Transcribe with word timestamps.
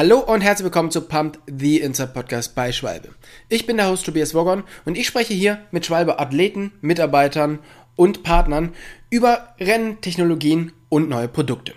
Hallo 0.00 0.20
und 0.20 0.40
herzlich 0.40 0.64
willkommen 0.64 0.90
zu 0.90 1.02
Pumped 1.02 1.40
the 1.46 1.78
Inside 1.78 2.12
Podcast 2.14 2.54
bei 2.54 2.72
Schwalbe. 2.72 3.10
Ich 3.50 3.66
bin 3.66 3.76
der 3.76 3.86
Host 3.90 4.06
Tobias 4.06 4.32
Wogon 4.34 4.64
und 4.86 4.96
ich 4.96 5.06
spreche 5.06 5.34
hier 5.34 5.60
mit 5.72 5.84
Schwalbe 5.84 6.18
Athleten, 6.18 6.72
Mitarbeitern 6.80 7.58
und 7.96 8.22
Partnern 8.22 8.72
über 9.10 9.54
Rennen, 9.60 10.00
Technologien 10.00 10.72
und 10.88 11.10
neue 11.10 11.28
Produkte. 11.28 11.74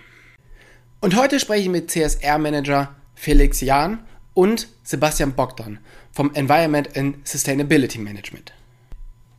Und 1.01 1.17
heute 1.17 1.37
spreche 1.37 1.63
ich 1.63 1.69
mit 1.69 1.91
CSR 1.91 2.37
Manager 2.37 2.95
Felix 3.13 3.59
Jahn 3.59 3.99
und 4.33 4.69
Sebastian 4.83 5.33
Bogdan 5.33 5.79
vom 6.13 6.33
Environment 6.33 6.95
and 6.95 7.27
Sustainability 7.27 7.99
Management. 7.99 8.53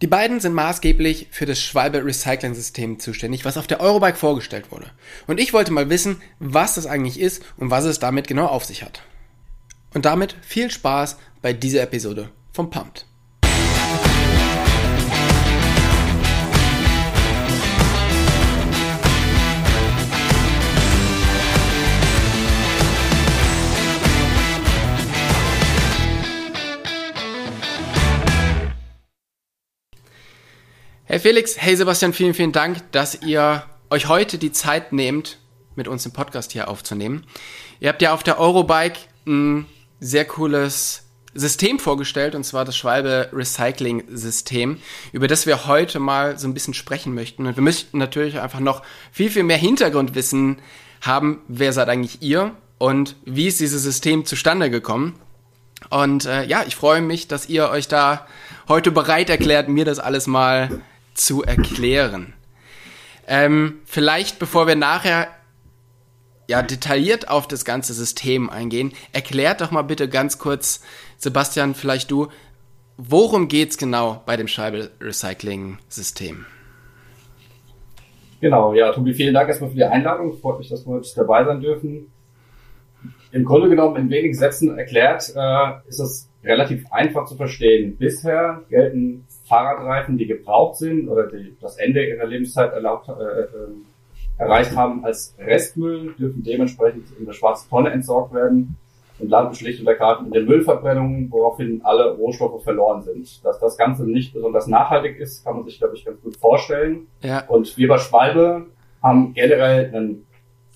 Die 0.03 0.07
beiden 0.07 0.41
sind 0.41 0.55
maßgeblich 0.55 1.29
für 1.31 1.47
das 1.47 1.61
Schwalbe 1.61 2.05
Recycling 2.05 2.55
System 2.55 2.99
zuständig, 2.99 3.45
was 3.45 3.57
auf 3.57 3.67
der 3.67 3.81
Eurobike 3.81 4.17
vorgestellt 4.17 4.71
wurde. 4.71 4.91
Und 5.27 5.39
ich 5.39 5.53
wollte 5.53 5.73
mal 5.73 5.89
wissen, 5.89 6.21
was 6.41 6.75
das 6.75 6.87
eigentlich 6.87 7.21
ist 7.21 7.43
und 7.57 7.71
was 7.71 7.85
es 7.85 8.01
damit 8.01 8.27
genau 8.27 8.47
auf 8.47 8.65
sich 8.65 8.83
hat. 8.83 9.03
Und 9.95 10.05
damit 10.05 10.37
viel 10.43 10.71
Spaß 10.71 11.17
bei 11.41 11.53
dieser 11.53 11.83
Episode 11.83 12.31
vom 12.53 12.71
Pumped. 12.71 13.07
Hey 31.07 31.19
Felix, 31.19 31.61
hey 31.61 31.77
Sebastian, 31.77 32.15
vielen, 32.15 32.33
vielen 32.33 32.53
Dank, 32.53 32.79
dass 32.91 33.21
ihr 33.21 33.65
euch 33.91 34.09
heute 34.09 34.39
die 34.39 34.53
Zeit 34.53 34.95
nehmt, 34.95 35.39
mit 35.77 35.87
uns 35.87 36.05
den 36.05 36.13
Podcast 36.13 36.53
hier 36.53 36.67
aufzunehmen. 36.67 37.27
Ihr 37.79 37.91
habt 37.91 38.01
ja 38.01 38.15
auf 38.15 38.23
der 38.23 38.41
Eurobike 38.41 39.01
ein 39.27 39.67
sehr 40.01 40.25
cooles 40.25 41.03
System 41.35 41.79
vorgestellt, 41.79 42.35
und 42.35 42.45
zwar 42.45 42.65
das 42.65 42.75
Schwalbe 42.75 43.29
Recycling 43.35 44.05
System, 44.09 44.79
über 45.13 45.29
das 45.29 45.45
wir 45.45 45.67
heute 45.67 45.99
mal 45.99 46.39
so 46.39 46.49
ein 46.49 46.55
bisschen 46.55 46.73
sprechen 46.73 47.15
möchten. 47.15 47.47
Und 47.47 47.57
wir 47.57 47.63
möchten 47.63 47.99
natürlich 47.99 48.41
einfach 48.41 48.61
noch 48.61 48.83
viel, 49.13 49.29
viel 49.29 49.43
mehr 49.43 49.59
Hintergrundwissen 49.59 50.57
haben. 51.03 51.43
Wer 51.49 51.75
seid 51.75 51.91
eigentlich 51.91 52.23
ihr 52.23 52.53
und 52.79 53.17
wie 53.27 53.49
ist 53.49 53.61
dieses 53.61 53.83
System 53.83 54.25
zustande 54.25 54.71
gekommen? 54.71 55.21
Und 55.91 56.25
äh, 56.25 56.45
ja, 56.45 56.65
ich 56.67 56.77
freue 56.77 57.03
mich, 57.03 57.29
dass 57.29 57.47
ihr 57.51 57.69
euch 57.69 57.89
da 57.89 58.27
heute 58.69 58.91
bereit 58.91 59.29
erklärt, 59.29 59.69
mir 59.69 59.85
das 59.85 59.99
alles 59.99 60.27
mal 60.27 60.81
zu 61.15 61.43
erklären. 61.43 62.35
Ähm, 63.27 63.81
vielleicht, 63.85 64.39
bevor 64.39 64.67
wir 64.67 64.77
nachher 64.77 65.29
ja 66.47 66.63
detailliert 66.63 67.29
auf 67.29 67.49
das 67.49 67.65
ganze 67.65 67.95
System 67.95 68.51
eingehen, 68.51 68.93
erklärt 69.13 69.61
doch 69.61 69.71
mal 69.71 69.83
bitte 69.83 70.09
ganz 70.09 70.39
kurz, 70.39 70.83
Sebastian, 71.17 71.75
vielleicht 71.75 72.11
du, 72.11 72.29
worum 72.97 73.49
geht's 73.49 73.79
genau 73.79 74.23
bei 74.27 74.37
dem 74.37 74.49
Scheibe-Recycling-System? 74.49 76.45
Genau, 78.41 78.75
ja, 78.75 78.93
Tobi, 78.93 79.15
vielen 79.15 79.33
Dank 79.33 79.49
erstmal 79.49 79.71
für 79.71 79.77
die 79.77 79.85
Einladung. 79.85 80.37
Freut 80.39 80.59
mich, 80.59 80.69
dass 80.69 80.85
wir 80.87 80.93
heute 80.93 81.09
dabei 81.17 81.45
sein 81.45 81.61
dürfen. 81.61 82.13
Im 83.33 83.45
Grunde 83.45 83.71
genommen, 83.71 83.97
in 83.97 84.11
wenigen 84.11 84.35
Sätzen 84.35 84.77
erklärt, 84.77 85.33
äh, 85.35 85.89
ist 85.89 85.99
es 85.99 86.29
relativ 86.45 86.85
einfach 86.93 87.25
zu 87.25 87.37
verstehen. 87.37 87.97
Bisher 87.97 88.63
gelten 88.69 89.27
Fahrradreifen, 89.45 90.17
die 90.17 90.27
gebraucht 90.27 90.77
sind 90.77 91.09
oder 91.09 91.27
die 91.27 91.57
das 91.61 91.77
Ende 91.77 92.07
ihrer 92.07 92.27
Lebenszeit 92.27 92.73
erlaubt, 92.73 93.09
äh, 93.09 93.13
äh, 93.13 93.47
erreicht 94.39 94.75
haben, 94.75 95.05
als 95.05 95.35
Restmüll, 95.39 96.15
dürfen 96.19 96.43
dementsprechend 96.43 97.07
in 97.19 97.27
der 97.27 97.35
schwarzen 97.35 97.69
Tonne 97.69 97.91
entsorgt 97.91 98.35
werden 98.35 98.77
und 99.19 99.29
landen 99.29 99.55
schlicht 99.55 99.81
und 99.81 99.87
ergreifend 99.87 100.29
in 100.29 100.33
der 100.33 100.43
Müllverbrennung, 100.43 101.31
woraufhin 101.31 101.83
alle 101.85 102.17
Rohstoffe 102.17 102.65
verloren 102.65 103.03
sind. 103.03 103.45
Dass 103.45 103.61
das 103.61 103.77
Ganze 103.77 104.05
nicht 104.05 104.33
besonders 104.33 104.67
nachhaltig 104.67 105.19
ist, 105.19 105.45
kann 105.45 105.57
man 105.57 105.65
sich, 105.65 105.79
glaube 105.79 105.95
ich, 105.95 106.05
ganz 106.05 106.21
gut 106.21 106.37
vorstellen. 106.37 107.07
Ja. 107.23 107.45
Und 107.47 107.77
wir 107.77 107.89
bei 107.89 107.99
Schwalbe 107.99 108.67
haben 109.03 109.35
generell 109.35 109.95
einen 109.95 110.27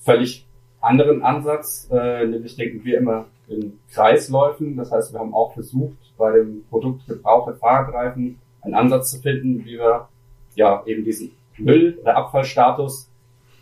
völlig 0.05 0.47
anderen 0.81 1.23
Ansatz, 1.23 1.89
äh, 1.91 2.27
nämlich 2.27 2.55
denken 2.55 2.85
wir 2.85 2.99
immer 2.99 3.27
in 3.49 3.81
Kreisläufen. 3.93 4.77
Das 4.77 4.93
heißt, 4.93 5.13
wir 5.13 5.21
haben 5.21 5.35
auch 5.35 5.55
versucht, 5.55 5.97
bei 6.17 6.33
dem 6.33 6.65
Produkt 6.69 7.07
gebrauchte 7.07 7.55
Fahrradreifen 7.55 8.39
einen 8.69 8.75
Ansatz 8.75 9.11
zu 9.11 9.21
finden, 9.21 9.65
wie 9.65 9.79
wir 9.79 10.09
ja 10.55 10.83
eben 10.87 11.05
diesen 11.05 11.33
Müll- 11.57 11.99
oder 12.03 12.17
Abfallstatus 12.17 13.11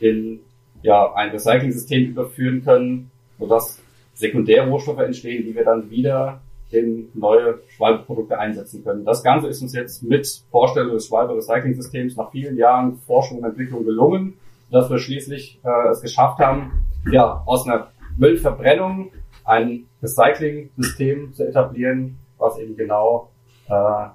in 0.00 0.40
ja 0.82 1.12
ein 1.14 1.30
Recycling-System 1.30 2.10
überführen 2.10 2.62
können, 2.64 3.10
sodass 3.38 3.82
Sekundärrohstoffe 4.14 5.00
entstehen, 5.00 5.44
die 5.44 5.54
wir 5.54 5.64
dann 5.64 5.90
wieder 5.90 6.40
in 6.70 7.08
neue 7.14 7.60
Schwalbeprodukte 7.68 8.38
einsetzen 8.38 8.82
können. 8.82 9.04
Das 9.04 9.22
Ganze 9.22 9.46
ist 9.48 9.62
uns 9.62 9.72
jetzt 9.74 10.02
mit 10.02 10.26
Vorstellung 10.50 10.94
des 10.94 11.06
Schwalbe-Recycling-Systems 11.06 12.16
nach 12.16 12.30
vielen 12.30 12.56
Jahren 12.56 12.96
Forschung 13.06 13.38
und 13.38 13.44
Entwicklung 13.44 13.84
gelungen, 13.84 14.34
dass 14.70 14.90
wir 14.90 14.98
schließlich 14.98 15.60
äh, 15.64 15.88
es 15.90 16.00
geschafft 16.00 16.40
haben, 16.40 16.86
ja, 17.10 17.42
aus 17.46 17.66
einer 17.66 17.88
Müllverbrennung 18.16 19.12
ein 19.44 19.86
Recycling-System 20.02 21.34
zu 21.34 21.46
etablieren, 21.46 22.18
was 22.38 22.58
eben 22.58 22.76
genau 22.76 23.30
äh, 23.68 24.06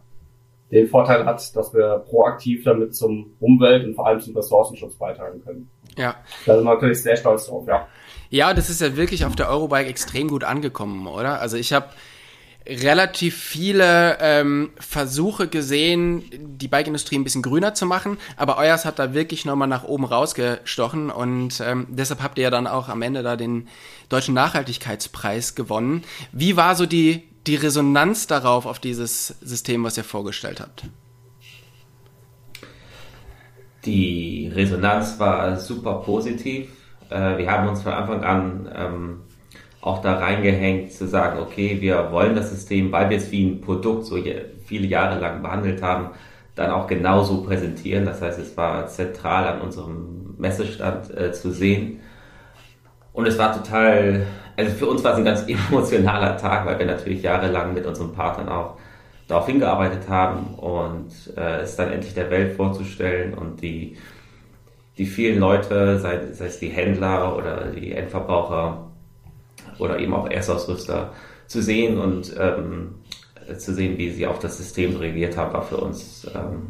den 0.72 0.88
Vorteil 0.88 1.26
hat, 1.26 1.56
dass 1.56 1.74
wir 1.74 2.00
proaktiv 2.09 2.64
damit 2.64 2.96
zum 2.96 3.34
Umwelt- 3.40 3.86
und 3.86 3.96
vor 3.96 4.08
allem 4.08 4.22
zum 4.22 4.36
Ressourcenschutz 4.36 4.96
beitragen 4.96 5.44
können. 5.44 5.70
Ja. 5.98 6.16
Da 6.46 6.56
sind 6.56 6.64
wir 6.64 6.74
natürlich 6.74 7.04
sehr 7.04 7.18
stolz 7.18 7.48
drauf, 7.48 7.68
ja. 7.68 7.88
Ja, 8.30 8.54
das 8.54 8.70
ist 8.70 8.80
ja 8.80 8.96
wirklich 8.96 9.26
auf 9.26 9.36
der 9.36 9.50
Eurobike 9.50 9.90
extrem 9.90 10.30
gut 10.30 10.46
angekommen, 10.46 11.06
oder? 11.08 11.42
Also 11.42 11.58
ich 11.58 11.74
habe 11.74 11.88
relativ 12.67 13.35
viele 13.38 14.17
ähm, 14.19 14.69
Versuche 14.77 15.47
gesehen, 15.47 16.23
die 16.31 16.67
Bike-Industrie 16.67 17.17
ein 17.17 17.23
bisschen 17.23 17.41
grüner 17.41 17.73
zu 17.73 17.85
machen, 17.85 18.17
aber 18.38 18.57
euers 18.57 18.85
hat 18.85 18.99
da 18.99 19.13
wirklich 19.13 19.45
nochmal 19.45 19.67
nach 19.67 19.83
oben 19.83 20.05
rausgestochen 20.05 21.09
und 21.09 21.61
ähm, 21.66 21.88
deshalb 21.89 22.22
habt 22.22 22.38
ihr 22.38 22.45
ja 22.45 22.49
dann 22.49 22.67
auch 22.67 22.89
am 22.89 23.01
Ende 23.01 23.23
da 23.23 23.35
den 23.35 23.67
Deutschen 24.09 24.35
Nachhaltigkeitspreis 24.35 25.55
gewonnen. 25.55 26.03
Wie 26.31 26.55
war 26.55 26.75
so 26.75 26.85
die, 26.85 27.23
die 27.47 27.55
Resonanz 27.55 28.27
darauf, 28.27 28.66
auf 28.66 28.79
dieses 28.79 29.28
System, 29.41 29.83
was 29.83 29.97
ihr 29.97 30.03
vorgestellt 30.03 30.59
habt? 30.59 30.83
Die 33.85 34.51
Resonanz 34.53 35.17
war 35.17 35.59
super 35.59 36.01
positiv. 36.05 36.69
Äh, 37.09 37.39
wir 37.39 37.49
haben 37.49 37.67
uns 37.67 37.81
von 37.81 37.93
Anfang 37.93 38.23
an 38.23 38.72
ähm, 38.75 39.22
auch 39.81 40.02
da 40.02 40.14
reingehängt, 40.14 40.92
zu 40.92 41.08
sagen, 41.08 41.40
okay, 41.40 41.78
wir 41.81 42.12
wollen 42.12 42.36
das 42.36 42.52
System, 42.52 42.92
weil 42.92 43.09
wir 43.09 43.18
es 43.18 43.31
wie 43.31 43.46
ein 43.46 43.62
Produkt 43.62 44.06
so 44.06 44.18
viele 44.66 44.88
Jahre 44.88 45.19
lang 45.19 45.42
behandelt 45.42 45.81
haben, 45.81 46.12
dann 46.56 46.69
auch 46.69 46.86
genauso 46.86 47.44
präsentieren. 47.44 48.06
Das 48.06 48.22
heißt, 48.22 48.40
es 48.40 48.56
war 48.56 48.88
zentral 48.88 49.47
an 49.47 49.62
unserem 49.62 50.36
Messestand 50.38 51.16
äh, 51.18 51.31
zu 51.31 51.52
sehen. 51.52 52.00
Und 53.14 53.28
es 53.28 53.38
war 53.38 53.53
total, 53.53 54.28
also 54.56 54.72
für 54.72 54.86
uns 54.88 55.03
war 55.03 55.14
es 55.14 55.18
ein 55.18 55.25
ganz 55.25 55.46
emotionaler 55.70 56.38
Tag, 56.38 56.66
weil 56.66 56.78
wir 56.78 56.86
natürlich 56.86 57.24
jahrelang 57.24 57.74
mit 57.74 57.86
unseren 57.86 58.14
Partnern 58.14 58.50
auch 58.50 58.78
darauf 59.28 59.47
hingearbeitet 59.47 60.08
haben 60.09 60.56
und 60.56 61.12
äh, 61.38 61.62
es 61.62 61.75
dann 61.75 61.91
endlich 61.91 62.14
der 62.14 62.30
Welt 62.30 62.56
vorzustellen 62.56 63.34
und 63.34 63.62
die, 63.62 63.97
die 64.97 65.06
vielen 65.06 65.40
Leute, 65.40 66.00
sei, 66.00 66.34
sei 66.34 66.46
es 66.46 66.59
die 66.59 66.70
Händler 66.70 67.36
oder 67.36 67.68
die 67.68 67.94
Endverbraucher 67.94 68.91
oder 69.80 70.00
eben 70.00 70.14
auch 70.14 70.30
Erstausrüster 70.30 71.14
zu 71.48 71.62
sehen 71.62 71.98
und 71.98 72.36
ähm, 72.40 72.96
zu 73.58 73.74
sehen, 73.74 73.98
wie 73.98 74.12
sie 74.12 74.28
auf 74.28 74.40
das 74.40 74.58
System 74.58 74.96
reagiert 74.96 75.36
haben, 75.38 75.54
war 75.54 75.64
für 75.64 75.78
uns 75.78 76.26
ähm, 76.34 76.70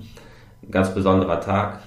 ein 0.64 0.72
ganz 0.72 0.94
besonderer 0.94 1.42
Tag 1.42 1.82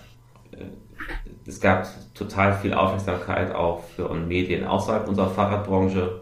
es 1.47 1.61
gab 1.61 1.87
total 2.15 2.55
viel 2.59 2.73
Aufmerksamkeit 2.73 3.55
auch 3.55 3.85
für 3.97 4.13
Medien 4.15 4.65
außerhalb 4.65 5.09
unserer 5.09 5.31
Fahrradbranche. 5.31 6.21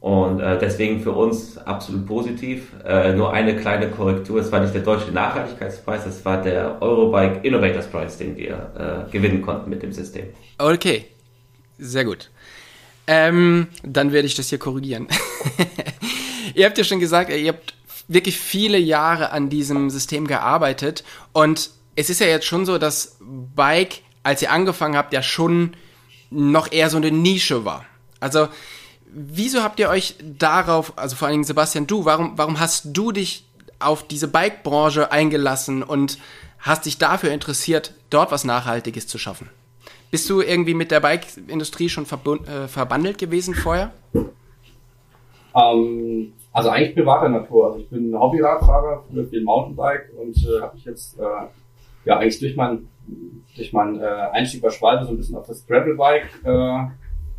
Und 0.00 0.40
äh, 0.40 0.58
deswegen 0.58 1.00
für 1.00 1.12
uns 1.12 1.58
absolut 1.58 2.06
positiv. 2.06 2.72
Äh, 2.86 3.12
nur 3.12 3.32
eine 3.34 3.56
kleine 3.56 3.90
Korrektur, 3.90 4.40
es 4.40 4.50
war 4.50 4.60
nicht 4.60 4.74
der 4.74 4.80
Deutsche 4.80 5.12
Nachhaltigkeitspreis, 5.12 6.06
es 6.06 6.24
war 6.24 6.40
der 6.40 6.80
Eurobike 6.80 7.46
Innovators 7.46 7.86
Prize, 7.86 8.16
den 8.16 8.34
wir 8.36 9.06
äh, 9.08 9.10
gewinnen 9.10 9.42
konnten 9.42 9.68
mit 9.68 9.82
dem 9.82 9.92
System. 9.92 10.26
Okay, 10.58 11.04
sehr 11.78 12.06
gut. 12.06 12.30
Ähm, 13.12 13.66
dann 13.82 14.12
werde 14.12 14.26
ich 14.26 14.36
das 14.36 14.50
hier 14.50 14.58
korrigieren. 14.58 15.08
ihr 16.54 16.64
habt 16.64 16.78
ja 16.78 16.84
schon 16.84 17.00
gesagt, 17.00 17.30
ihr 17.30 17.48
habt 17.48 17.74
wirklich 18.06 18.38
viele 18.38 18.78
Jahre 18.78 19.30
an 19.32 19.48
diesem 19.48 19.90
System 19.90 20.28
gearbeitet 20.28 21.02
und 21.32 21.70
es 21.96 22.08
ist 22.08 22.20
ja 22.20 22.28
jetzt 22.28 22.46
schon 22.46 22.66
so, 22.66 22.78
dass 22.78 23.16
Bike 23.20 24.02
als 24.22 24.42
ihr 24.42 24.52
angefangen 24.52 24.96
habt, 24.96 25.12
ja 25.12 25.22
schon 25.22 25.74
noch 26.30 26.70
eher 26.70 26.90
so 26.90 26.96
eine 26.96 27.10
Nische 27.10 27.64
war. 27.64 27.84
Also, 28.20 28.48
wieso 29.06 29.62
habt 29.62 29.80
ihr 29.80 29.88
euch 29.88 30.14
darauf, 30.20 30.96
also 30.96 31.16
vor 31.16 31.26
allen 31.26 31.34
Dingen 31.34 31.44
Sebastian, 31.44 31.86
du, 31.86 32.04
warum, 32.04 32.36
warum 32.36 32.60
hast 32.60 32.88
du 32.92 33.12
dich 33.12 33.44
auf 33.78 34.06
diese 34.06 34.28
Bike-Branche 34.28 35.10
eingelassen 35.10 35.82
und 35.82 36.18
hast 36.58 36.84
dich 36.84 36.98
dafür 36.98 37.32
interessiert, 37.32 37.94
dort 38.10 38.30
was 38.30 38.44
Nachhaltiges 38.44 39.06
zu 39.06 39.18
schaffen? 39.18 39.48
Bist 40.10 40.28
du 40.28 40.40
irgendwie 40.40 40.74
mit 40.74 40.90
der 40.90 41.00
Bike-Industrie 41.00 41.88
schon 41.88 42.04
äh, 42.04 42.68
verbandelt 42.68 43.18
gewesen 43.18 43.54
vorher? 43.54 43.92
Ähm, 45.54 46.32
also 46.52 46.68
eigentlich 46.70 46.94
privater 46.94 47.28
Natur. 47.28 47.66
Also 47.66 47.78
ich 47.78 47.88
bin 47.88 48.18
Hobbyradfahrer, 48.18 49.04
früher 49.08 49.24
viel 49.26 49.44
Mountainbike 49.44 50.10
und 50.20 50.36
äh, 50.36 50.60
habe 50.60 50.74
mich 50.74 50.84
jetzt 50.84 51.18
äh, 51.18 51.22
ja 52.04 52.18
eigentlich 52.18 52.40
durch 52.40 52.56
mein 52.56 52.88
durch 53.56 53.72
meinen 53.72 54.00
äh, 54.00 54.04
Einstieg 54.32 54.62
bei 54.62 54.70
Schwalbe 54.70 55.04
so 55.04 55.10
ein 55.10 55.16
bisschen 55.16 55.36
auf 55.36 55.46
das 55.46 55.66
Gravelbike 55.66 56.28
äh, 56.44 56.84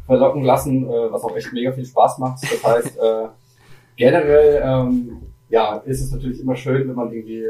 verlocken 0.06 0.44
lassen, 0.44 0.85
äh, 0.85 1.12
was 1.12 1.23
auch 1.23 1.35
echt 1.35 1.53
mega 1.53 1.71
viel 1.71 1.85
Spaß 1.85 2.19
macht. 2.19 2.44
Das 2.44 2.63
heißt, 2.63 2.97
äh, 2.97 3.27
generell 3.95 4.62
ähm, 4.63 5.21
ja, 5.50 5.75
ist 5.77 6.01
es 6.01 6.12
natürlich 6.12 6.41
immer 6.41 6.56
schön, 6.56 6.88
wenn 6.88 6.95
man 6.95 7.12
irgendwie 7.12 7.45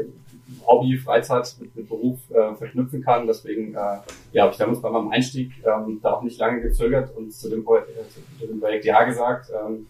Hobby, 0.66 0.98
Freizeit 0.98 1.56
mit, 1.60 1.74
mit 1.76 1.88
Beruf 1.88 2.18
äh, 2.30 2.54
verknüpfen 2.54 3.02
kann. 3.02 3.26
Deswegen 3.26 3.74
äh, 3.74 3.98
ja, 4.32 4.42
habe 4.42 4.52
ich 4.52 4.58
damals 4.58 4.80
bei 4.80 4.90
meinem 4.90 5.10
Einstieg 5.10 5.52
ähm, 5.64 6.00
da 6.02 6.14
auch 6.14 6.22
nicht 6.22 6.38
lange 6.38 6.60
gezögert 6.60 7.14
und 7.16 7.32
zu 7.32 7.48
dem, 7.48 7.60
äh, 7.60 8.40
zu 8.40 8.46
dem 8.46 8.60
Projekt 8.60 8.84
Ja 8.84 9.04
gesagt. 9.04 9.50
Ähm, 9.50 9.86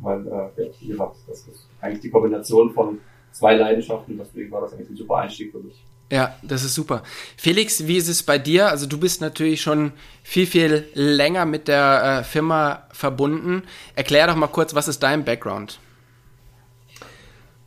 weil, 0.00 0.26
äh, 0.26 0.30
ja, 0.30 0.70
wie 0.80 0.88
gesagt, 0.88 1.16
das 1.26 1.46
ist 1.48 1.68
eigentlich 1.80 2.00
die 2.00 2.10
Kombination 2.10 2.70
von 2.72 3.00
zwei 3.32 3.54
Leidenschaften. 3.54 4.18
Deswegen 4.18 4.50
war 4.50 4.60
das 4.60 4.72
eigentlich 4.72 4.90
ein 4.90 4.96
super 4.96 5.16
Einstieg 5.16 5.52
für 5.52 5.58
mich. 5.58 5.82
Ja, 6.10 6.36
das 6.42 6.62
ist 6.62 6.74
super. 6.74 7.02
Felix, 7.36 7.86
wie 7.88 7.96
ist 7.96 8.08
es 8.08 8.22
bei 8.22 8.38
dir? 8.38 8.68
Also 8.68 8.86
du 8.86 8.98
bist 8.98 9.20
natürlich 9.20 9.60
schon 9.60 9.92
viel, 10.22 10.46
viel 10.46 10.88
länger 10.94 11.46
mit 11.46 11.66
der 11.66 12.20
äh, 12.20 12.24
Firma 12.24 12.84
verbunden. 12.92 13.64
Erklär 13.96 14.28
doch 14.28 14.36
mal 14.36 14.46
kurz, 14.46 14.74
was 14.74 14.86
ist 14.86 15.02
dein 15.02 15.24
Background? 15.24 15.80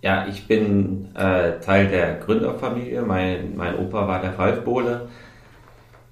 Ja, 0.02 0.28
ich 0.28 0.48
bin 0.48 1.14
äh, 1.16 1.60
Teil 1.60 1.90
der 1.90 2.16
Gründerfamilie. 2.16 3.02
Mein, 3.02 3.58
mein 3.58 3.78
Opa 3.78 4.08
war 4.08 4.22
der 4.22 4.40
Ralf 4.40 4.64
Bohle. 4.64 5.10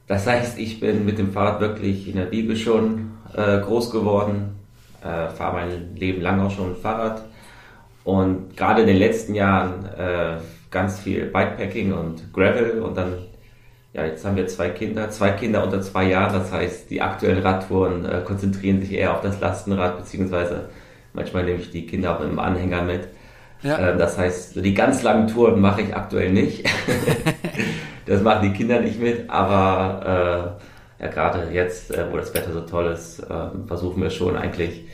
Das 0.08 0.28
heißt, 0.28 0.60
ich 0.60 0.80
bin 0.80 1.06
mit 1.06 1.18
dem 1.18 1.32
Fahrrad 1.32 1.62
wirklich 1.62 2.08
in 2.10 2.18
der 2.18 2.26
Bibel 2.26 2.56
schon 2.56 3.12
äh, 3.34 3.60
groß 3.60 3.92
geworden, 3.92 4.56
äh, 5.02 5.30
fahre 5.30 5.54
mein 5.54 5.96
Leben 5.96 6.22
lang 6.22 6.42
auch 6.42 6.52
schon 6.52 6.76
Fahrrad. 6.76 7.24
Und 8.04 8.56
gerade 8.58 8.82
in 8.82 8.88
den 8.88 8.98
letzten 8.98 9.36
Jahren 9.36 9.86
äh, 9.98 10.38
ganz 10.70 11.00
viel 11.00 11.26
Bikepacking 11.26 11.94
und 11.94 12.34
Gravel 12.34 12.82
und 12.82 12.96
dann, 12.96 13.14
ja, 13.94 14.06
jetzt 14.06 14.26
haben 14.26 14.36
wir 14.36 14.48
zwei 14.48 14.70
Kinder, 14.70 15.10
zwei 15.10 15.32
Kinder 15.32 15.64
unter 15.64 15.82
zwei 15.82 16.10
Jahren, 16.10 16.34
das 16.34 16.52
heißt, 16.52 16.90
die 16.90 17.02
aktuellen 17.02 17.42
Radtouren 17.42 18.06
äh, 18.06 18.22
konzentrieren 18.26 18.82
sich 18.82 18.94
eher 18.94 19.14
auf 19.14 19.22
das 19.22 19.40
Lastenrad, 19.40 19.98
beziehungsweise 19.98 20.70
manchmal 21.14 21.44
nehme 21.44 21.60
ich 21.60 21.72
die 21.72 21.86
Kinder 21.86 22.18
auch 22.18 22.22
im 22.22 22.40
Anhänger 22.40 22.82
mit. 22.84 23.08
Ja. 23.64 23.92
Ähm, 23.92 23.98
das 23.98 24.18
heißt, 24.18 24.56
die 24.58 24.74
ganz 24.74 25.04
langen 25.04 25.28
Touren 25.28 25.60
mache 25.60 25.82
ich 25.82 25.96
aktuell 25.96 26.32
nicht. 26.32 26.66
das 28.06 28.22
machen 28.22 28.52
die 28.52 28.58
Kinder 28.58 28.82
nicht 28.82 29.00
mit, 29.00 29.30
aber 29.30 30.58
äh, 31.00 31.04
ja, 31.04 31.10
gerade 31.10 31.50
jetzt, 31.52 31.92
äh, 31.92 32.06
wo 32.12 32.18
das 32.18 32.34
Wetter 32.34 32.54
so 32.54 32.62
toll 32.62 32.92
ist, 32.92 33.20
äh, 33.20 33.50
versuchen 33.68 34.02
wir 34.02 34.10
schon 34.10 34.36
eigentlich 34.36 34.86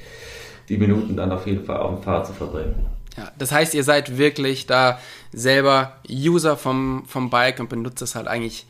die 0.70 0.78
Minuten 0.78 1.18
dann 1.18 1.32
auf 1.32 1.46
jeden 1.46 1.66
Fall 1.66 1.78
auf 1.78 1.96
dem 1.96 2.04
Fahrrad 2.04 2.28
zu 2.28 2.34
verbringen. 2.34 2.86
Ja, 3.18 3.32
das 3.38 3.52
heißt, 3.52 3.74
ihr 3.76 3.84
seid 3.84 4.18
wirklich 4.18 4.66
da 4.66 5.00
selber 5.32 5.98
User 6.10 6.58
vom, 6.58 7.04
vom 7.08 7.30
Bike 7.30 7.60
und 7.60 7.70
benutzt 7.70 8.02
es 8.02 8.16
halt 8.16 8.28
eigentlich 8.28 8.66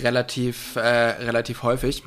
relativ, 0.00 0.76
äh, 0.76 0.80
relativ 0.80 1.62
häufig. 1.62 2.04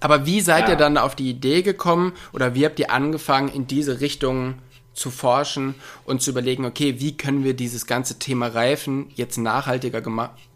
Aber 0.00 0.26
wie 0.26 0.40
seid 0.40 0.64
ja. 0.64 0.70
ihr 0.70 0.76
dann 0.76 0.98
auf 0.98 1.14
die 1.14 1.30
Idee 1.30 1.62
gekommen 1.62 2.12
oder 2.32 2.54
wie 2.54 2.64
habt 2.64 2.78
ihr 2.80 2.90
angefangen, 2.90 3.48
in 3.48 3.66
diese 3.66 4.00
Richtung 4.00 4.56
zu 4.96 5.10
forschen 5.10 5.74
und 6.04 6.22
zu 6.22 6.30
überlegen, 6.30 6.64
okay, 6.64 6.96
wie 6.98 7.16
können 7.16 7.44
wir 7.44 7.54
dieses 7.54 7.86
ganze 7.86 8.18
Thema 8.18 8.48
Reifen 8.48 9.06
jetzt 9.14 9.38
nachhaltiger 9.38 10.02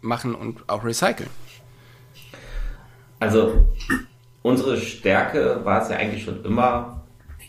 machen 0.01 0.35
und 0.35 0.67
auch 0.67 0.83
recyceln? 0.83 1.29
Also 3.19 3.67
unsere 4.41 4.77
Stärke 4.77 5.61
war 5.63 5.83
es 5.83 5.89
ja 5.89 5.97
eigentlich 5.97 6.23
schon 6.23 6.43
immer, 6.43 7.01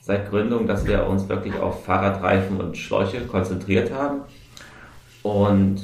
seit 0.03 0.29
Gründung, 0.31 0.67
dass 0.67 0.85
wir 0.85 1.06
uns 1.06 1.29
wirklich 1.29 1.55
auf 1.55 1.85
Fahrradreifen 1.85 2.61
und 2.61 2.77
Schläuche 2.77 3.21
konzentriert 3.23 3.93
haben. 3.93 4.23
Und 5.23 5.81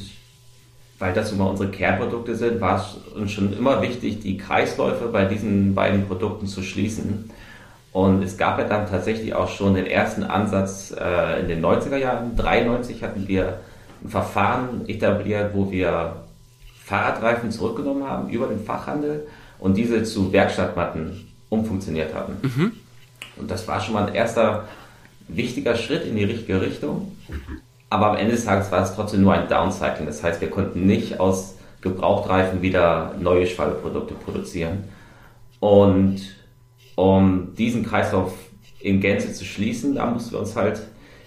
weil 0.98 1.12
das 1.14 1.32
immer 1.32 1.48
unsere 1.48 1.70
Kernprodukte 1.70 2.34
sind, 2.34 2.60
war 2.60 2.80
es 2.80 3.14
uns 3.14 3.30
schon 3.32 3.56
immer 3.56 3.80
wichtig, 3.80 4.20
die 4.20 4.36
Kreisläufe 4.36 5.06
bei 5.08 5.24
diesen 5.24 5.74
beiden 5.74 6.06
Produkten 6.06 6.46
zu 6.46 6.62
schließen. 6.62 7.30
Und 7.92 8.22
es 8.22 8.36
gab 8.36 8.58
ja 8.58 8.64
dann 8.64 8.88
tatsächlich 8.88 9.34
auch 9.34 9.48
schon 9.48 9.74
den 9.74 9.86
ersten 9.86 10.22
Ansatz 10.22 10.94
äh, 10.98 11.40
in 11.40 11.48
den 11.48 11.64
90er 11.64 11.96
Jahren. 11.96 12.36
93 12.36 13.02
hatten 13.02 13.26
wir 13.26 13.60
ein 14.04 14.10
Verfahren 14.10 14.88
etabliert, 14.88 15.52
wo 15.54 15.70
wir 15.70 16.16
Fahrradreifen 16.84 17.50
zurückgenommen 17.50 18.08
haben 18.08 18.28
über 18.28 18.46
den 18.46 18.64
Fachhandel 18.64 19.26
und 19.58 19.76
diese 19.76 20.04
zu 20.04 20.32
Werkstattmatten 20.32 21.28
umfunktioniert 21.48 22.14
haben. 22.14 22.36
Mhm. 22.42 22.72
Und 23.36 23.50
das 23.50 23.66
war 23.68 23.80
schon 23.80 23.94
mal 23.94 24.06
ein 24.06 24.14
erster 24.14 24.64
wichtiger 25.28 25.76
Schritt 25.76 26.04
in 26.04 26.16
die 26.16 26.24
richtige 26.24 26.60
Richtung. 26.60 27.12
Aber 27.90 28.10
am 28.10 28.16
Ende 28.16 28.32
des 28.32 28.44
Tages 28.44 28.70
war 28.70 28.82
es 28.82 28.94
trotzdem 28.94 29.22
nur 29.22 29.32
ein 29.32 29.48
Downcycling. 29.48 30.06
Das 30.06 30.22
heißt, 30.22 30.40
wir 30.40 30.50
konnten 30.50 30.86
nicht 30.86 31.20
aus 31.20 31.56
Gebrauchtreifen 31.80 32.60
wieder 32.60 33.14
neue 33.18 33.46
Schwalbeprodukte 33.46 34.14
produzieren. 34.14 34.84
Und 35.60 36.37
um 36.98 37.54
diesen 37.54 37.84
Kreislauf 37.84 38.32
in 38.80 39.00
Gänze 39.00 39.32
zu 39.32 39.44
schließen, 39.44 39.94
da 39.94 40.06
mussten 40.10 40.32
wir 40.32 40.40
uns 40.40 40.56
halt 40.56 40.82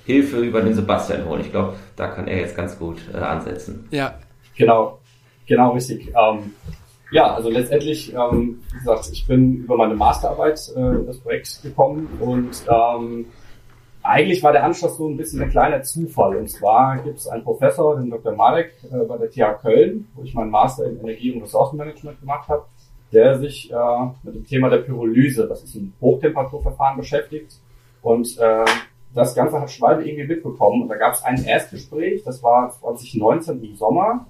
Hilfe 0.05 0.39
über 0.41 0.61
den 0.61 0.73
Sebastian 0.73 1.25
holen. 1.25 1.39
Ich 1.39 1.51
glaube, 1.51 1.75
da 1.95 2.07
kann 2.07 2.27
er 2.27 2.39
jetzt 2.39 2.57
ganz 2.57 2.77
gut 2.77 2.97
äh, 3.13 3.17
ansetzen. 3.17 3.87
Ja. 3.89 4.15
Genau, 4.57 4.99
genau 5.47 5.71
richtig. 5.71 6.09
Ähm, 6.09 6.51
ja, 7.11 7.33
also 7.33 7.49
letztendlich, 7.49 8.13
ähm, 8.13 8.61
wie 8.73 8.79
gesagt, 8.79 9.09
ich 9.13 9.25
bin 9.25 9.63
über 9.63 9.77
meine 9.77 9.95
Masterarbeit 9.95 10.59
äh, 10.75 10.79
in 10.79 11.05
das 11.07 11.19
Projekt 11.19 11.61
gekommen 11.63 12.09
und 12.19 12.65
ähm, 12.67 13.27
eigentlich 14.03 14.43
war 14.43 14.51
der 14.51 14.65
Anschluss 14.65 14.97
so 14.97 15.07
ein 15.07 15.15
bisschen 15.15 15.41
ein 15.41 15.51
kleiner 15.51 15.83
Zufall. 15.83 16.35
Und 16.35 16.49
zwar 16.49 16.97
gibt 16.97 17.19
es 17.19 17.27
einen 17.27 17.45
Professor, 17.45 17.95
den 17.95 18.09
Dr. 18.09 18.35
Marek 18.35 18.73
äh, 18.91 19.05
bei 19.05 19.17
der 19.17 19.29
TH 19.29 19.61
Köln, 19.61 20.09
wo 20.15 20.23
ich 20.23 20.33
meinen 20.33 20.49
Master 20.49 20.85
in 20.85 20.99
Energie- 20.99 21.31
und 21.31 21.43
Ressourcenmanagement 21.43 22.19
gemacht 22.19 22.49
habe, 22.49 22.65
der 23.11 23.37
sich 23.39 23.71
äh, 23.71 24.05
mit 24.23 24.35
dem 24.35 24.45
Thema 24.45 24.69
der 24.69 24.77
Pyrolyse, 24.77 25.47
das 25.47 25.63
ist 25.63 25.75
ein 25.75 25.93
Hochtemperaturverfahren, 25.99 26.97
beschäftigt. 26.97 27.57
Und 28.01 28.37
äh, 28.39 28.65
das 29.13 29.35
Ganze 29.35 29.59
hat 29.59 29.69
Schwalbe 29.69 30.07
irgendwie 30.07 30.27
mitbekommen. 30.27 30.83
Und 30.83 30.89
da 30.89 30.95
gab 30.95 31.13
es 31.13 31.23
ein 31.23 31.43
Erstgespräch, 31.43 32.23
das 32.23 32.41
war 32.41 32.69
2019 32.71 33.63
im 33.63 33.75
Sommer. 33.75 34.25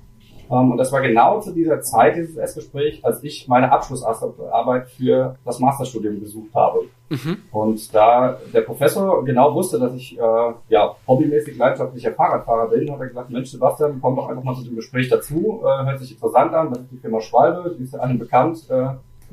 Ähm, 0.52 0.72
und 0.72 0.78
das 0.78 0.92
war 0.92 1.02
genau 1.02 1.40
zu 1.40 1.54
dieser 1.54 1.82
Zeit, 1.82 2.18
dieses 2.18 2.36
Erstgespräch, 2.36 3.04
als 3.04 3.24
ich 3.24 3.48
meine 3.48 3.72
Abschlussarbeit 3.72 4.90
für 4.90 5.36
das 5.46 5.60
Masterstudium 5.60 6.20
besucht 6.20 6.54
habe. 6.54 6.84
Mhm. 7.10 7.38
Und 7.52 7.94
da 7.96 8.38
der 8.54 8.62
Professor 8.62 9.24
genau 9.24 9.54
wusste, 9.54 9.80
dass 9.80 9.94
ich 9.94 10.18
äh, 10.18 10.54
ja 10.70 10.96
hobbymäßig 11.08 11.58
leidenschaftlicher 11.58 12.12
Fahrradfahrer 12.12 12.70
bin, 12.70 12.92
hat 12.92 13.00
er 13.00 13.08
gesagt, 13.08 13.30
Mensch 13.30 13.50
Sebastian, 13.50 14.00
komm 14.02 14.16
doch 14.16 14.30
einfach 14.30 14.44
mal 14.44 14.56
zu 14.56 14.64
dem 14.64 14.76
Gespräch 14.76 15.10
dazu, 15.10 15.62
äh, 15.64 15.86
hört 15.86 16.00
sich 16.00 16.12
interessant 16.12 16.54
an, 16.54 16.70
das 16.70 16.80
ist 16.80 16.92
die 16.92 16.98
Firma 16.98 17.22
Schwalbe, 17.22 17.76
die 17.78 17.84
ist 17.84 17.94
ja 17.94 18.00
allen 18.00 18.20
bekannt, 18.20 18.70
äh, 18.70 18.88